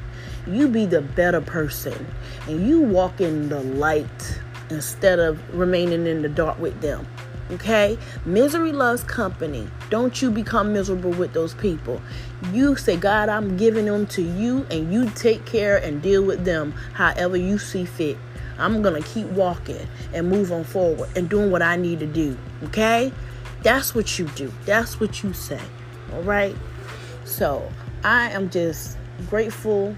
You 0.47 0.69
be 0.69 0.87
the 0.87 1.01
better 1.01 1.41
person. 1.41 2.07
And 2.49 2.67
you 2.67 2.81
walk 2.81 3.21
in 3.21 3.49
the 3.49 3.61
light 3.61 4.41
instead 4.71 5.19
of 5.19 5.39
remaining 5.55 6.07
in 6.07 6.23
the 6.23 6.29
dark 6.29 6.59
with 6.59 6.81
them. 6.81 7.07
Okay? 7.53 7.99
Misery 8.25 8.73
loves 8.73 9.05
company. 9.05 9.69
Don't 9.91 10.21
you 10.23 10.31
become 10.31 10.73
miserable 10.73 11.11
with 11.11 11.33
those 11.35 11.55
people. 11.55 12.01
You 12.53 12.77
say, 12.77 12.97
God, 12.97 13.29
I'm 13.29 13.57
giving 13.57 13.85
them 13.85 14.07
to 14.09 14.23
you, 14.23 14.67
and 14.71 14.93
you 14.93 15.11
take 15.11 15.45
care 15.45 15.77
and 15.77 16.03
deal 16.03 16.23
with 16.23 16.45
them 16.45 16.73
however 16.95 17.37
you 17.37 17.59
see 17.59 17.85
fit. 17.85 18.17
I'm 18.59 18.83
going 18.83 19.01
to 19.01 19.09
keep 19.09 19.27
walking 19.29 19.87
and 20.13 20.29
move 20.29 20.53
on 20.53 20.65
forward 20.65 21.11
and 21.17 21.29
doing 21.29 21.51
what 21.51 21.63
I 21.63 21.77
need 21.77 22.01
to 22.01 22.07
do. 22.07 22.37
Okay? 22.65 23.13
That's 23.63 23.95
what 23.95 24.19
you 24.19 24.27
do. 24.29 24.53
That's 24.65 24.99
what 25.01 25.23
you 25.23 25.33
say. 25.33 25.61
All 26.13 26.23
right? 26.23 26.57
So, 27.25 27.69
I 28.05 28.31
am 28.31 28.51
just 28.51 28.99
grateful 29.29 29.97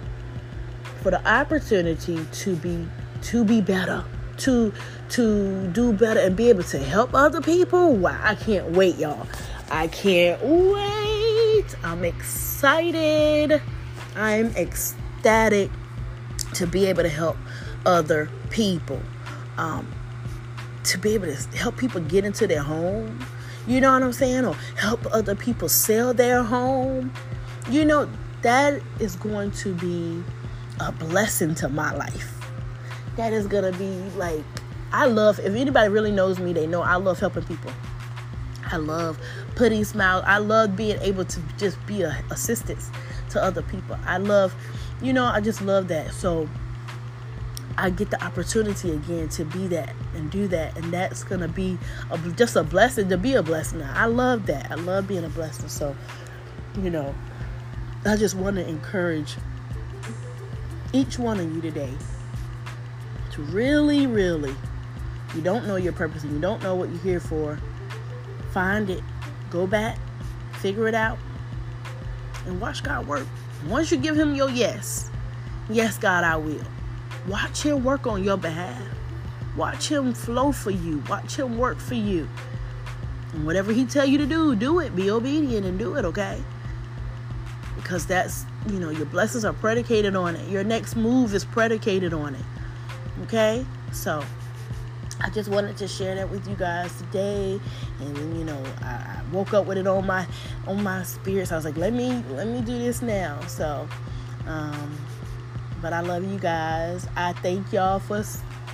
for 1.02 1.10
the 1.10 1.26
opportunity 1.28 2.24
to 2.32 2.56
be 2.56 2.86
to 3.22 3.44
be 3.44 3.60
better, 3.60 4.04
to 4.38 4.72
to 5.10 5.66
do 5.68 5.92
better 5.92 6.20
and 6.20 6.36
be 6.36 6.48
able 6.48 6.62
to 6.64 6.78
help 6.78 7.14
other 7.14 7.40
people. 7.40 7.94
Wow, 7.94 8.20
I 8.22 8.34
can't 8.34 8.70
wait, 8.72 8.96
y'all. 8.96 9.26
I 9.70 9.88
can't 9.88 10.42
wait. 10.42 11.64
I'm 11.82 12.04
excited. 12.04 13.62
I'm 14.16 14.46
ecstatic 14.56 15.70
to 16.54 16.66
be 16.66 16.86
able 16.86 17.02
to 17.02 17.08
help 17.08 17.36
other 17.86 18.28
people. 18.50 19.00
Um, 19.56 19.92
to 20.84 20.98
be 20.98 21.14
able 21.14 21.26
to 21.26 21.56
help 21.56 21.76
people 21.76 22.00
get 22.02 22.24
into 22.24 22.46
their 22.46 22.62
home, 22.62 23.18
you 23.66 23.80
know 23.80 23.92
what 23.92 24.02
I'm 24.02 24.12
saying? 24.12 24.44
Or 24.44 24.54
help 24.76 25.06
other 25.12 25.34
people 25.34 25.68
sell 25.68 26.12
their 26.12 26.42
home. 26.42 27.12
You 27.70 27.84
know, 27.84 28.08
that 28.42 28.80
is 29.00 29.16
going 29.16 29.52
to 29.52 29.74
be 29.74 30.22
a 30.80 30.92
blessing 30.92 31.54
to 31.56 31.68
my 31.68 31.94
life. 31.94 32.32
That 33.16 33.32
is 33.32 33.46
going 33.46 33.72
to 33.72 33.78
be 33.78 33.98
like, 34.16 34.44
I 34.92 35.06
love, 35.06 35.38
if 35.38 35.54
anybody 35.54 35.88
really 35.88 36.12
knows 36.12 36.38
me, 36.38 36.52
they 36.52 36.66
know 36.66 36.82
I 36.82 36.96
love 36.96 37.18
helping 37.18 37.44
people. 37.44 37.72
I 38.70 38.76
love 38.76 39.18
putting 39.56 39.84
smiles. 39.84 40.24
I 40.26 40.38
love 40.38 40.76
being 40.76 40.98
able 41.00 41.24
to 41.24 41.40
just 41.58 41.84
be 41.86 42.02
a 42.02 42.24
assistance 42.30 42.90
to 43.30 43.42
other 43.42 43.62
people. 43.62 43.96
I 44.04 44.18
love, 44.18 44.54
you 45.02 45.12
know, 45.12 45.24
I 45.24 45.40
just 45.40 45.62
love 45.62 45.88
that. 45.88 46.12
So 46.12 46.48
I 47.76 47.90
get 47.90 48.10
the 48.10 48.22
opportunity 48.24 48.92
again 48.92 49.28
to 49.30 49.44
be 49.44 49.66
that 49.68 49.92
and 50.14 50.30
do 50.30 50.46
that, 50.48 50.76
and 50.76 50.92
that's 50.92 51.24
gonna 51.24 51.48
be 51.48 51.78
a, 52.10 52.18
just 52.30 52.56
a 52.56 52.62
blessing 52.62 53.08
to 53.08 53.18
be 53.18 53.34
a 53.34 53.42
blessing. 53.42 53.82
I 53.82 54.06
love 54.06 54.46
that. 54.46 54.70
I 54.70 54.76
love 54.76 55.08
being 55.08 55.24
a 55.24 55.28
blessing. 55.28 55.68
So, 55.68 55.96
you 56.80 56.90
know, 56.90 57.14
I 58.06 58.16
just 58.16 58.34
want 58.34 58.56
to 58.56 58.68
encourage 58.68 59.36
each 60.92 61.18
one 61.18 61.40
of 61.40 61.54
you 61.54 61.60
today 61.60 61.92
to 63.32 63.42
really, 63.42 64.06
really, 64.06 64.54
you 65.34 65.40
don't 65.40 65.66
know 65.66 65.76
your 65.76 65.92
purpose 65.92 66.22
and 66.22 66.32
you 66.32 66.40
don't 66.40 66.62
know 66.62 66.74
what 66.74 66.88
you're 66.90 66.98
here 67.00 67.20
for. 67.20 67.58
find 68.52 68.88
it, 68.88 69.02
go 69.50 69.66
back, 69.66 69.98
figure 70.60 70.86
it 70.86 70.94
out, 70.94 71.18
and 72.46 72.60
watch 72.60 72.84
God 72.84 73.08
work. 73.08 73.26
Once 73.66 73.90
you 73.90 73.96
give 73.96 74.16
Him 74.16 74.34
your 74.34 74.50
yes, 74.50 75.10
yes, 75.68 75.98
God, 75.98 76.22
I 76.22 76.36
will. 76.36 76.62
Watch 77.28 77.62
Him 77.62 77.82
work 77.84 78.06
on 78.06 78.22
your 78.22 78.36
behalf. 78.36 78.82
Watch 79.56 79.88
Him 79.88 80.12
flow 80.12 80.52
for 80.52 80.70
you. 80.70 81.02
Watch 81.08 81.36
Him 81.36 81.56
work 81.56 81.78
for 81.78 81.94
you. 81.94 82.28
And 83.32 83.46
whatever 83.46 83.72
He 83.72 83.86
tell 83.86 84.04
you 84.06 84.18
to 84.18 84.26
do, 84.26 84.54
do 84.54 84.80
it. 84.80 84.94
Be 84.94 85.10
obedient 85.10 85.64
and 85.66 85.78
do 85.78 85.94
it, 85.96 86.04
okay? 86.04 86.42
Because 87.76 88.06
that's, 88.06 88.44
you 88.68 88.78
know, 88.78 88.90
your 88.90 89.06
blessings 89.06 89.44
are 89.44 89.52
predicated 89.52 90.16
on 90.16 90.36
it. 90.36 90.48
Your 90.48 90.64
next 90.64 90.96
move 90.96 91.34
is 91.34 91.44
predicated 91.44 92.12
on 92.12 92.34
it. 92.34 92.44
Okay? 93.22 93.64
So, 93.92 94.22
I 95.20 95.30
just 95.30 95.48
wanted 95.48 95.76
to 95.78 95.88
share 95.88 96.14
that 96.16 96.28
with 96.30 96.46
you 96.48 96.54
guys 96.56 96.94
today, 96.98 97.60
and 98.00 98.16
then, 98.16 98.36
you 98.36 98.44
know, 98.44 98.62
I, 98.82 98.86
I, 98.86 99.20
woke 99.32 99.54
up 99.54 99.64
with 99.64 99.78
it 99.78 99.86
on 99.86 100.06
my 100.06 100.26
on 100.66 100.82
my 100.82 101.02
spirits. 101.02 101.50
I 101.50 101.56
was 101.56 101.64
like, 101.64 101.76
let 101.76 101.92
me 101.92 102.22
let 102.30 102.46
me 102.46 102.60
do 102.60 102.78
this 102.78 103.00
now. 103.00 103.40
So, 103.46 103.88
um, 104.46 104.98
but 105.84 105.92
I 105.92 106.00
love 106.00 106.24
you 106.24 106.38
guys. 106.38 107.06
I 107.14 107.34
thank 107.34 107.70
y'all 107.70 107.98
for 107.98 108.24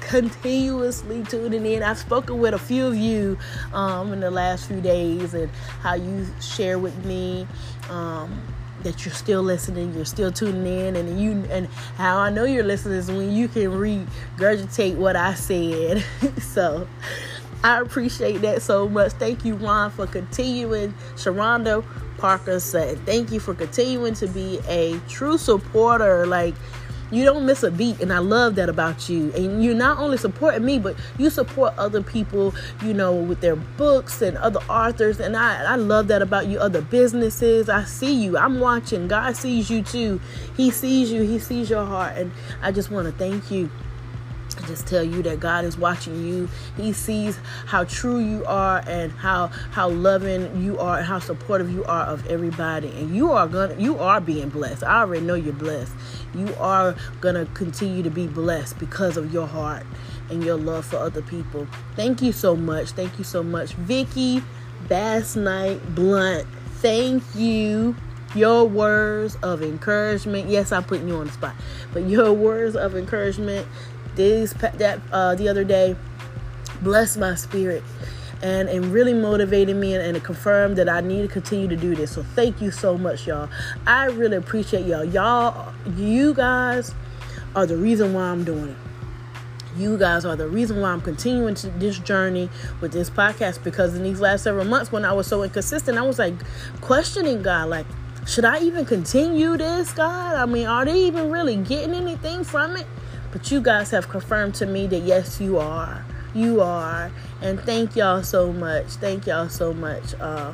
continuously 0.00 1.24
tuning 1.24 1.66
in. 1.66 1.82
I've 1.82 1.98
spoken 1.98 2.38
with 2.38 2.54
a 2.54 2.58
few 2.58 2.86
of 2.86 2.96
you 2.96 3.36
um, 3.74 4.12
in 4.12 4.20
the 4.20 4.30
last 4.30 4.68
few 4.68 4.80
days, 4.80 5.34
and 5.34 5.50
how 5.80 5.94
you 5.94 6.24
share 6.40 6.78
with 6.78 7.04
me. 7.04 7.48
Um, 7.90 8.40
that 8.84 9.04
you're 9.04 9.12
still 9.12 9.42
listening, 9.42 9.92
you're 9.92 10.06
still 10.06 10.32
tuning 10.32 10.66
in, 10.66 10.96
and 10.96 11.20
you 11.20 11.44
and 11.50 11.66
how 11.96 12.16
I 12.16 12.30
know 12.30 12.44
you're 12.44 12.64
listening 12.64 12.96
is 12.96 13.10
when 13.10 13.32
you 13.32 13.48
can 13.48 13.72
regurgitate 13.72 14.94
what 14.94 15.16
I 15.16 15.34
said. 15.34 16.04
so 16.40 16.86
I 17.62 17.80
appreciate 17.80 18.40
that 18.40 18.62
so 18.62 18.88
much. 18.88 19.12
Thank 19.12 19.44
you, 19.44 19.56
Ron, 19.56 19.90
for 19.90 20.06
continuing. 20.06 20.94
Sharonda 21.16 21.84
Parker 22.18 22.60
said, 22.60 23.04
"Thank 23.04 23.32
you 23.32 23.40
for 23.40 23.52
continuing 23.52 24.14
to 24.14 24.28
be 24.28 24.60
a 24.68 24.98
true 25.08 25.36
supporter." 25.36 26.24
Like 26.26 26.54
you 27.10 27.24
don't 27.24 27.46
miss 27.46 27.62
a 27.62 27.70
beat, 27.70 28.00
and 28.00 28.12
I 28.12 28.18
love 28.18 28.54
that 28.56 28.68
about 28.68 29.08
you. 29.08 29.32
And 29.32 29.64
you're 29.64 29.74
not 29.74 29.98
only 29.98 30.16
supporting 30.16 30.64
me, 30.64 30.78
but 30.78 30.96
you 31.18 31.30
support 31.30 31.74
other 31.76 32.02
people, 32.02 32.54
you 32.82 32.94
know, 32.94 33.14
with 33.14 33.40
their 33.40 33.56
books 33.56 34.22
and 34.22 34.36
other 34.38 34.60
authors. 34.68 35.20
And 35.20 35.36
I, 35.36 35.72
I 35.72 35.76
love 35.76 36.08
that 36.08 36.22
about 36.22 36.46
you, 36.46 36.58
other 36.58 36.82
businesses. 36.82 37.68
I 37.68 37.84
see 37.84 38.14
you. 38.14 38.38
I'm 38.38 38.60
watching. 38.60 39.08
God 39.08 39.36
sees 39.36 39.70
you 39.70 39.82
too. 39.82 40.20
He 40.56 40.70
sees 40.70 41.10
you. 41.10 41.22
He 41.22 41.38
sees 41.38 41.68
your 41.70 41.84
heart. 41.84 42.16
And 42.16 42.32
I 42.62 42.72
just 42.72 42.90
want 42.90 43.06
to 43.06 43.12
thank 43.12 43.50
you 43.50 43.70
just 44.70 44.86
tell 44.86 45.02
you 45.02 45.22
that 45.22 45.40
God 45.40 45.64
is 45.64 45.76
watching 45.76 46.24
you. 46.26 46.48
He 46.76 46.92
sees 46.92 47.38
how 47.66 47.84
true 47.84 48.18
you 48.18 48.44
are 48.46 48.82
and 48.86 49.12
how 49.12 49.48
how 49.48 49.88
loving 49.88 50.62
you 50.62 50.78
are 50.78 50.98
and 50.98 51.06
how 51.06 51.18
supportive 51.18 51.70
you 51.70 51.84
are 51.84 52.06
of 52.06 52.26
everybody. 52.26 52.88
And 52.88 53.14
you 53.14 53.32
are 53.32 53.46
gonna 53.48 53.74
you 53.76 53.98
are 53.98 54.20
being 54.20 54.48
blessed. 54.48 54.84
I 54.84 55.00
already 55.00 55.26
know 55.26 55.34
you're 55.34 55.52
blessed. 55.52 55.92
You 56.34 56.54
are 56.58 56.94
gonna 57.20 57.46
continue 57.46 58.02
to 58.02 58.10
be 58.10 58.26
blessed 58.26 58.78
because 58.78 59.16
of 59.16 59.32
your 59.32 59.46
heart 59.46 59.84
and 60.30 60.44
your 60.44 60.56
love 60.56 60.86
for 60.86 60.96
other 60.96 61.22
people. 61.22 61.66
Thank 61.96 62.22
you 62.22 62.32
so 62.32 62.54
much. 62.54 62.90
Thank 62.90 63.18
you 63.18 63.24
so 63.24 63.42
much. 63.42 63.72
Vicky 63.72 64.42
Bass 64.88 65.34
Night 65.36 65.94
Blunt. 65.94 66.46
Thank 66.76 67.22
you 67.34 67.96
your 68.34 68.64
words 68.64 69.36
of 69.42 69.62
encouragement. 69.62 70.48
Yes, 70.48 70.72
I'm 70.72 70.84
putting 70.84 71.08
you 71.08 71.16
on 71.16 71.26
the 71.26 71.32
spot, 71.32 71.54
but 71.92 72.04
your 72.04 72.32
words 72.32 72.76
of 72.76 72.94
encouragement 72.94 73.66
this 74.20 74.52
that 74.52 75.00
uh, 75.12 75.34
the 75.34 75.48
other 75.48 75.64
day 75.64 75.96
blessed 76.82 77.18
my 77.18 77.34
spirit 77.34 77.82
and 78.42 78.68
it 78.68 78.80
really 78.80 79.14
motivated 79.14 79.76
me 79.76 79.94
and, 79.94 80.02
and 80.02 80.16
it 80.16 80.24
confirmed 80.24 80.76
that 80.76 80.88
I 80.88 81.00
need 81.00 81.22
to 81.22 81.28
continue 81.28 81.68
to 81.68 81.76
do 81.76 81.94
this. 81.94 82.12
So 82.12 82.22
thank 82.22 82.60
you 82.60 82.70
so 82.70 82.96
much, 82.96 83.26
y'all. 83.26 83.48
I 83.86 84.06
really 84.06 84.36
appreciate 84.36 84.86
y'all. 84.86 85.04
Y'all, 85.04 85.72
you 85.96 86.34
guys 86.34 86.94
are 87.54 87.66
the 87.66 87.76
reason 87.76 88.14
why 88.14 88.22
I'm 88.22 88.44
doing 88.44 88.68
it. 88.68 88.76
You 89.76 89.96
guys 89.96 90.24
are 90.24 90.36
the 90.36 90.48
reason 90.48 90.80
why 90.80 90.90
I'm 90.90 91.00
continuing 91.00 91.54
to 91.56 91.68
this 91.70 91.98
journey 91.98 92.50
with 92.80 92.92
this 92.92 93.08
podcast 93.08 93.62
because 93.62 93.94
in 93.94 94.02
these 94.02 94.20
last 94.20 94.42
several 94.42 94.64
months 94.64 94.90
when 94.90 95.04
I 95.04 95.12
was 95.12 95.26
so 95.26 95.42
inconsistent, 95.42 95.96
I 95.96 96.02
was 96.02 96.18
like 96.18 96.34
questioning 96.80 97.42
God, 97.42 97.68
like, 97.68 97.86
should 98.26 98.44
I 98.44 98.60
even 98.60 98.84
continue 98.84 99.56
this, 99.56 99.92
God? 99.92 100.36
I 100.36 100.46
mean, 100.46 100.66
are 100.66 100.84
they 100.84 101.06
even 101.06 101.30
really 101.30 101.56
getting 101.56 101.94
anything 101.94 102.42
from 102.44 102.76
it? 102.76 102.86
But 103.32 103.50
you 103.50 103.60
guys 103.60 103.90
have 103.90 104.08
confirmed 104.08 104.54
to 104.56 104.66
me 104.66 104.86
that 104.88 105.00
yes, 105.00 105.40
you 105.40 105.58
are. 105.58 106.04
You 106.34 106.60
are. 106.60 107.10
And 107.40 107.60
thank 107.60 107.96
y'all 107.96 108.22
so 108.22 108.52
much. 108.52 108.86
Thank 108.86 109.26
y'all 109.26 109.48
so 109.48 109.72
much 109.72 110.14
uh, 110.20 110.52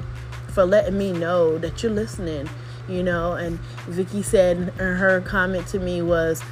for 0.48 0.64
letting 0.64 0.98
me 0.98 1.12
know 1.12 1.58
that 1.58 1.82
you're 1.82 1.92
listening. 1.92 2.48
You 2.88 3.02
know, 3.02 3.32
and 3.32 3.58
Vicky 3.88 4.22
said 4.22 4.56
in 4.56 4.72
her 4.78 5.20
comment 5.22 5.66
to 5.68 5.80
me 5.80 6.02
was, 6.02 6.42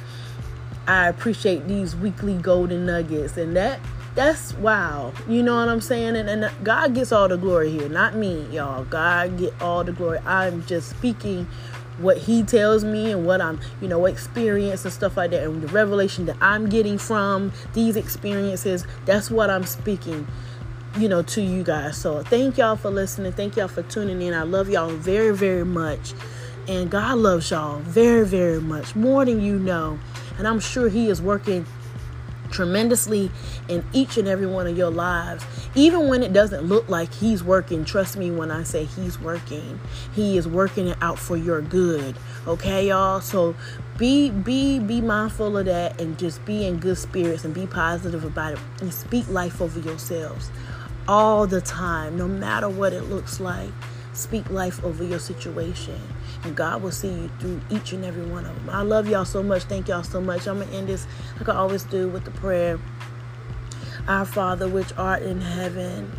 I 0.85 1.07
appreciate 1.07 1.67
these 1.67 1.95
weekly 1.95 2.35
golden 2.35 2.85
nuggets. 2.85 3.37
And 3.37 3.55
that 3.55 3.79
that's 4.15 4.53
wow. 4.55 5.13
You 5.27 5.43
know 5.43 5.55
what 5.55 5.69
I'm 5.69 5.81
saying? 5.81 6.15
And, 6.15 6.29
and 6.29 6.51
God 6.63 6.95
gets 6.95 7.11
all 7.11 7.27
the 7.27 7.37
glory 7.37 7.69
here, 7.69 7.89
not 7.89 8.15
me, 8.15 8.45
y'all. 8.51 8.85
God 8.85 9.37
get 9.37 9.61
all 9.61 9.83
the 9.83 9.91
glory. 9.91 10.19
I'm 10.19 10.65
just 10.65 10.89
speaking 10.89 11.47
what 11.97 12.17
he 12.17 12.43
tells 12.43 12.83
me 12.83 13.11
and 13.11 13.25
what 13.25 13.41
I'm, 13.41 13.59
you 13.81 13.87
know, 13.87 14.05
experience 14.05 14.83
and 14.83 14.93
stuff 14.93 15.17
like 15.17 15.31
that, 15.31 15.43
and 15.43 15.61
the 15.61 15.67
revelation 15.67 16.25
that 16.25 16.37
I'm 16.41 16.69
getting 16.69 16.97
from 16.97 17.53
these 17.73 17.95
experiences, 17.95 18.85
that's 19.05 19.31
what 19.31 19.49
I'm 19.49 19.65
speaking, 19.65 20.27
you 20.97 21.07
know, 21.07 21.21
to 21.21 21.41
you 21.41 21.63
guys. 21.63 21.97
So 21.97 22.21
thank 22.23 22.57
y'all 22.57 22.75
for 22.75 22.89
listening. 22.89 23.31
Thank 23.31 23.55
y'all 23.55 23.67
for 23.67 23.83
tuning 23.83 24.21
in. 24.21 24.33
I 24.33 24.43
love 24.43 24.69
y'all 24.69 24.89
very, 24.89 25.35
very 25.35 25.65
much. 25.65 26.13
And 26.67 26.89
God 26.89 27.19
loves 27.19 27.51
y'all 27.51 27.79
very, 27.79 28.25
very 28.25 28.59
much, 28.59 28.95
more 28.95 29.23
than 29.23 29.39
you 29.39 29.59
know. 29.59 29.99
And 30.37 30.47
I'm 30.47 30.59
sure 30.59 30.89
He 30.89 31.09
is 31.09 31.21
working 31.21 31.65
tremendously 32.51 33.31
in 33.67 33.85
each 33.93 34.17
and 34.17 34.27
every 34.27 34.47
one 34.47 34.67
of 34.67 34.77
your 34.77 34.89
lives. 34.89 35.45
Even 35.75 36.07
when 36.07 36.23
it 36.23 36.33
doesn't 36.33 36.63
look 36.63 36.87
like 36.89 37.13
He's 37.13 37.43
working, 37.43 37.85
trust 37.85 38.17
me 38.17 38.31
when 38.31 38.51
I 38.51 38.63
say 38.63 38.85
He's 38.85 39.19
working. 39.19 39.79
He 40.13 40.37
is 40.37 40.47
working 40.47 40.87
it 40.87 40.97
out 41.01 41.19
for 41.19 41.37
your 41.37 41.61
good. 41.61 42.15
Okay, 42.47 42.87
y'all? 42.87 43.21
So 43.21 43.55
be 43.97 44.29
be 44.29 44.79
be 44.79 45.01
mindful 45.01 45.57
of 45.57 45.65
that 45.65 45.99
and 46.01 46.17
just 46.19 46.43
be 46.45 46.65
in 46.65 46.77
good 46.77 46.97
spirits 46.97 47.45
and 47.45 47.53
be 47.53 47.65
positive 47.65 48.23
about 48.23 48.53
it 48.53 48.59
and 48.81 48.93
speak 48.93 49.27
life 49.29 49.61
over 49.61 49.79
yourselves 49.79 50.51
all 51.07 51.47
the 51.47 51.61
time, 51.61 52.17
no 52.17 52.27
matter 52.27 52.69
what 52.69 52.93
it 52.93 53.03
looks 53.03 53.39
like. 53.39 53.69
Speak 54.13 54.49
life 54.49 54.83
over 54.83 55.03
your 55.03 55.19
situation, 55.19 55.99
and 56.45 56.55
God 56.55 56.81
will 56.81 56.91
see 56.91 57.09
you 57.09 57.31
through 57.39 57.59
each 57.69 57.91
and 57.91 58.05
every 58.05 58.25
one 58.25 58.45
of 58.45 58.55
them. 58.55 58.69
I 58.69 58.83
love 58.83 59.09
y'all 59.09 59.25
so 59.25 59.41
much. 59.41 59.63
Thank 59.63 59.87
y'all 59.87 60.03
so 60.03 60.21
much. 60.21 60.47
I'm 60.47 60.57
going 60.57 60.69
to 60.69 60.75
end 60.75 60.87
this 60.87 61.07
like 61.37 61.49
I 61.49 61.55
always 61.55 61.83
do 61.83 62.07
with 62.07 62.23
the 62.23 62.31
prayer 62.31 62.79
Our 64.07 64.25
Father, 64.25 64.67
which 64.67 64.93
art 64.97 65.23
in 65.23 65.41
heaven, 65.41 66.11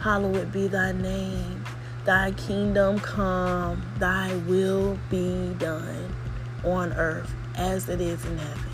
hallowed 0.00 0.50
be 0.50 0.66
thy 0.66 0.92
name. 0.92 1.64
Thy 2.04 2.32
kingdom 2.32 2.98
come, 2.98 3.82
thy 3.98 4.34
will 4.46 4.98
be 5.10 5.54
done 5.58 6.14
on 6.64 6.92
earth 6.94 7.32
as 7.56 7.88
it 7.88 8.00
is 8.00 8.24
in 8.24 8.38
heaven. 8.38 8.64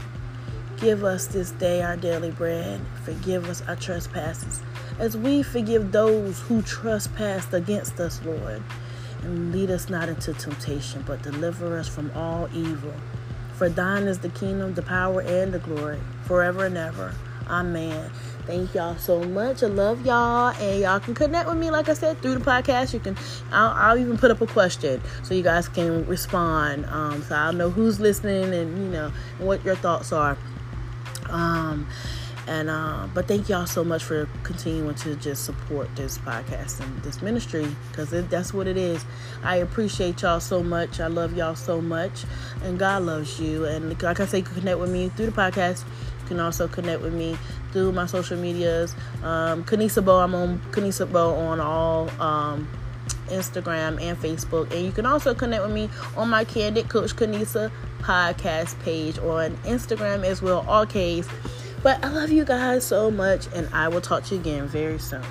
Give 0.79 1.05
us 1.05 1.27
this 1.27 1.51
day 1.53 1.83
our 1.83 1.97
daily 1.97 2.31
bread. 2.31 2.81
Forgive 3.05 3.49
us 3.49 3.63
our 3.69 3.77
trespasses 3.77 4.63
as 4.99 5.17
we 5.17 5.43
forgive 5.43 5.93
those 5.93 6.41
who 6.41 6.63
trespass 6.63 7.53
against 7.53 7.99
us, 8.01 8.21
Lord. 8.25 8.63
And 9.23 9.53
lead 9.55 9.71
us 9.71 9.89
not 9.89 10.09
into 10.09 10.33
temptation, 10.33 11.05
but 11.07 11.23
deliver 11.23 11.79
us 11.79 11.89
from 11.89 12.11
all 12.15 12.49
evil. 12.55 12.95
For 13.55 13.69
thine 13.69 14.05
is 14.05 14.21
the 14.21 14.31
kingdom, 14.31 14.75
the 14.75 14.83
power, 14.83 15.21
and 15.21 15.53
the 15.53 15.59
glory, 15.59 16.01
forever 16.25 16.65
and 16.65 16.79
ever. 16.79 17.15
Amen. 17.49 18.11
Thank 18.47 18.75
y'all 18.75 18.97
so 18.97 19.23
much. 19.23 19.63
I 19.63 19.67
love 19.67 20.07
y'all, 20.07 20.55
and 20.61 20.81
y'all 20.81 21.01
can 21.01 21.15
connect 21.15 21.49
with 21.49 21.59
me, 21.59 21.71
like 21.71 21.89
I 21.89 21.95
said, 21.95 22.23
through 22.23 22.37
the 22.37 22.45
podcast. 22.45 22.95
You 22.95 23.01
can, 23.01 23.17
I'll, 23.53 23.71
I'll 23.71 23.99
even 23.99 24.17
put 24.17 24.31
up 24.31 24.41
a 24.41 24.47
question 24.47 25.03
so 25.23 25.35
you 25.35 25.43
guys 25.43 25.69
can 25.69 26.07
respond. 26.07 26.87
Um, 26.87 27.23
so 27.23 27.35
I'll 27.35 27.53
know 27.53 27.71
who's 27.71 28.01
listening 28.01 28.55
and 28.55 28.79
you 28.79 28.89
know 28.91 29.13
what 29.39 29.65
your 29.65 29.77
thoughts 29.77 30.13
are. 30.13 30.39
Um, 31.29 31.87
and 32.47 32.71
uh, 32.71 33.07
but 33.15 33.29
thank 33.29 33.49
y'all 33.49 33.67
so 33.67 33.85
much 33.85 34.03
for 34.03 34.29
continuing 34.43 34.95
to 34.97 35.15
just 35.17 35.45
support 35.45 35.95
this 35.97 36.19
podcast 36.19 36.81
and 36.81 37.03
this 37.03 37.23
ministry 37.23 37.67
because 37.91 38.11
that's 38.29 38.55
what 38.55 38.67
it 38.67 38.77
is. 38.77 39.05
I 39.43 39.57
appreciate 39.57 40.23
y'all 40.23 40.41
so 40.41 40.63
much. 40.63 41.01
I 41.01 41.07
love 41.07 41.37
y'all 41.37 41.55
so 41.55 41.81
much, 41.81 42.25
and 42.63 42.79
God 42.79 43.03
loves 43.03 43.41
you. 43.41 43.65
And 43.65 44.01
like 44.03 44.21
I 44.21 44.27
say, 44.27 44.39
you 44.39 44.45
can 44.45 44.55
connect 44.55 44.79
with 44.79 44.91
me 44.91 45.09
through 45.11 45.27
the 45.27 45.33
podcast. 45.33 45.85
You 46.23 46.29
can 46.29 46.41
also 46.41 46.69
connect 46.69 47.03
with 47.03 47.15
me 47.15 47.37
through 47.73 47.93
my 47.93 48.07
social 48.07 48.39
medias. 48.39 48.95
Um, 49.23 49.65
Kenesa 49.65 50.05
Bowe, 50.05 50.21
I'm 50.21 50.35
on 50.35 50.61
Kenesa 50.71 51.11
Bowe 51.11 51.35
on 51.35 51.61
all. 51.61 52.11
Um, 52.21 52.69
Instagram 53.31 54.01
and 54.01 54.19
Facebook. 54.19 54.73
And 54.73 54.85
you 54.85 54.93
can 54.93 55.07
also 55.07 55.35
connect 55.35 55.63
with 55.63 55.73
me 55.73 55.89
on 56.17 56.29
my 56.29 56.45
Candid 56.45 56.89
Coach 56.89 57.15
Kenesa 57.17 57.71
podcast 58.01 58.79
page 58.81 59.19
on 59.19 59.57
Instagram 59.59 60.25
as 60.25 60.43
well, 60.43 60.65
all 60.69 60.87
K's. 60.87 61.29
But 61.83 62.05
I 62.05 62.09
love 62.09 62.31
you 62.31 62.45
guys 62.45 62.85
so 62.85 63.11
much, 63.11 63.47
and 63.55 63.69
I 63.73 63.89
will 63.89 64.03
talk 64.03 64.25
to 64.25 64.35
you 64.35 64.41
again 64.41 64.69
very 64.69 64.99
soon. 64.99 65.23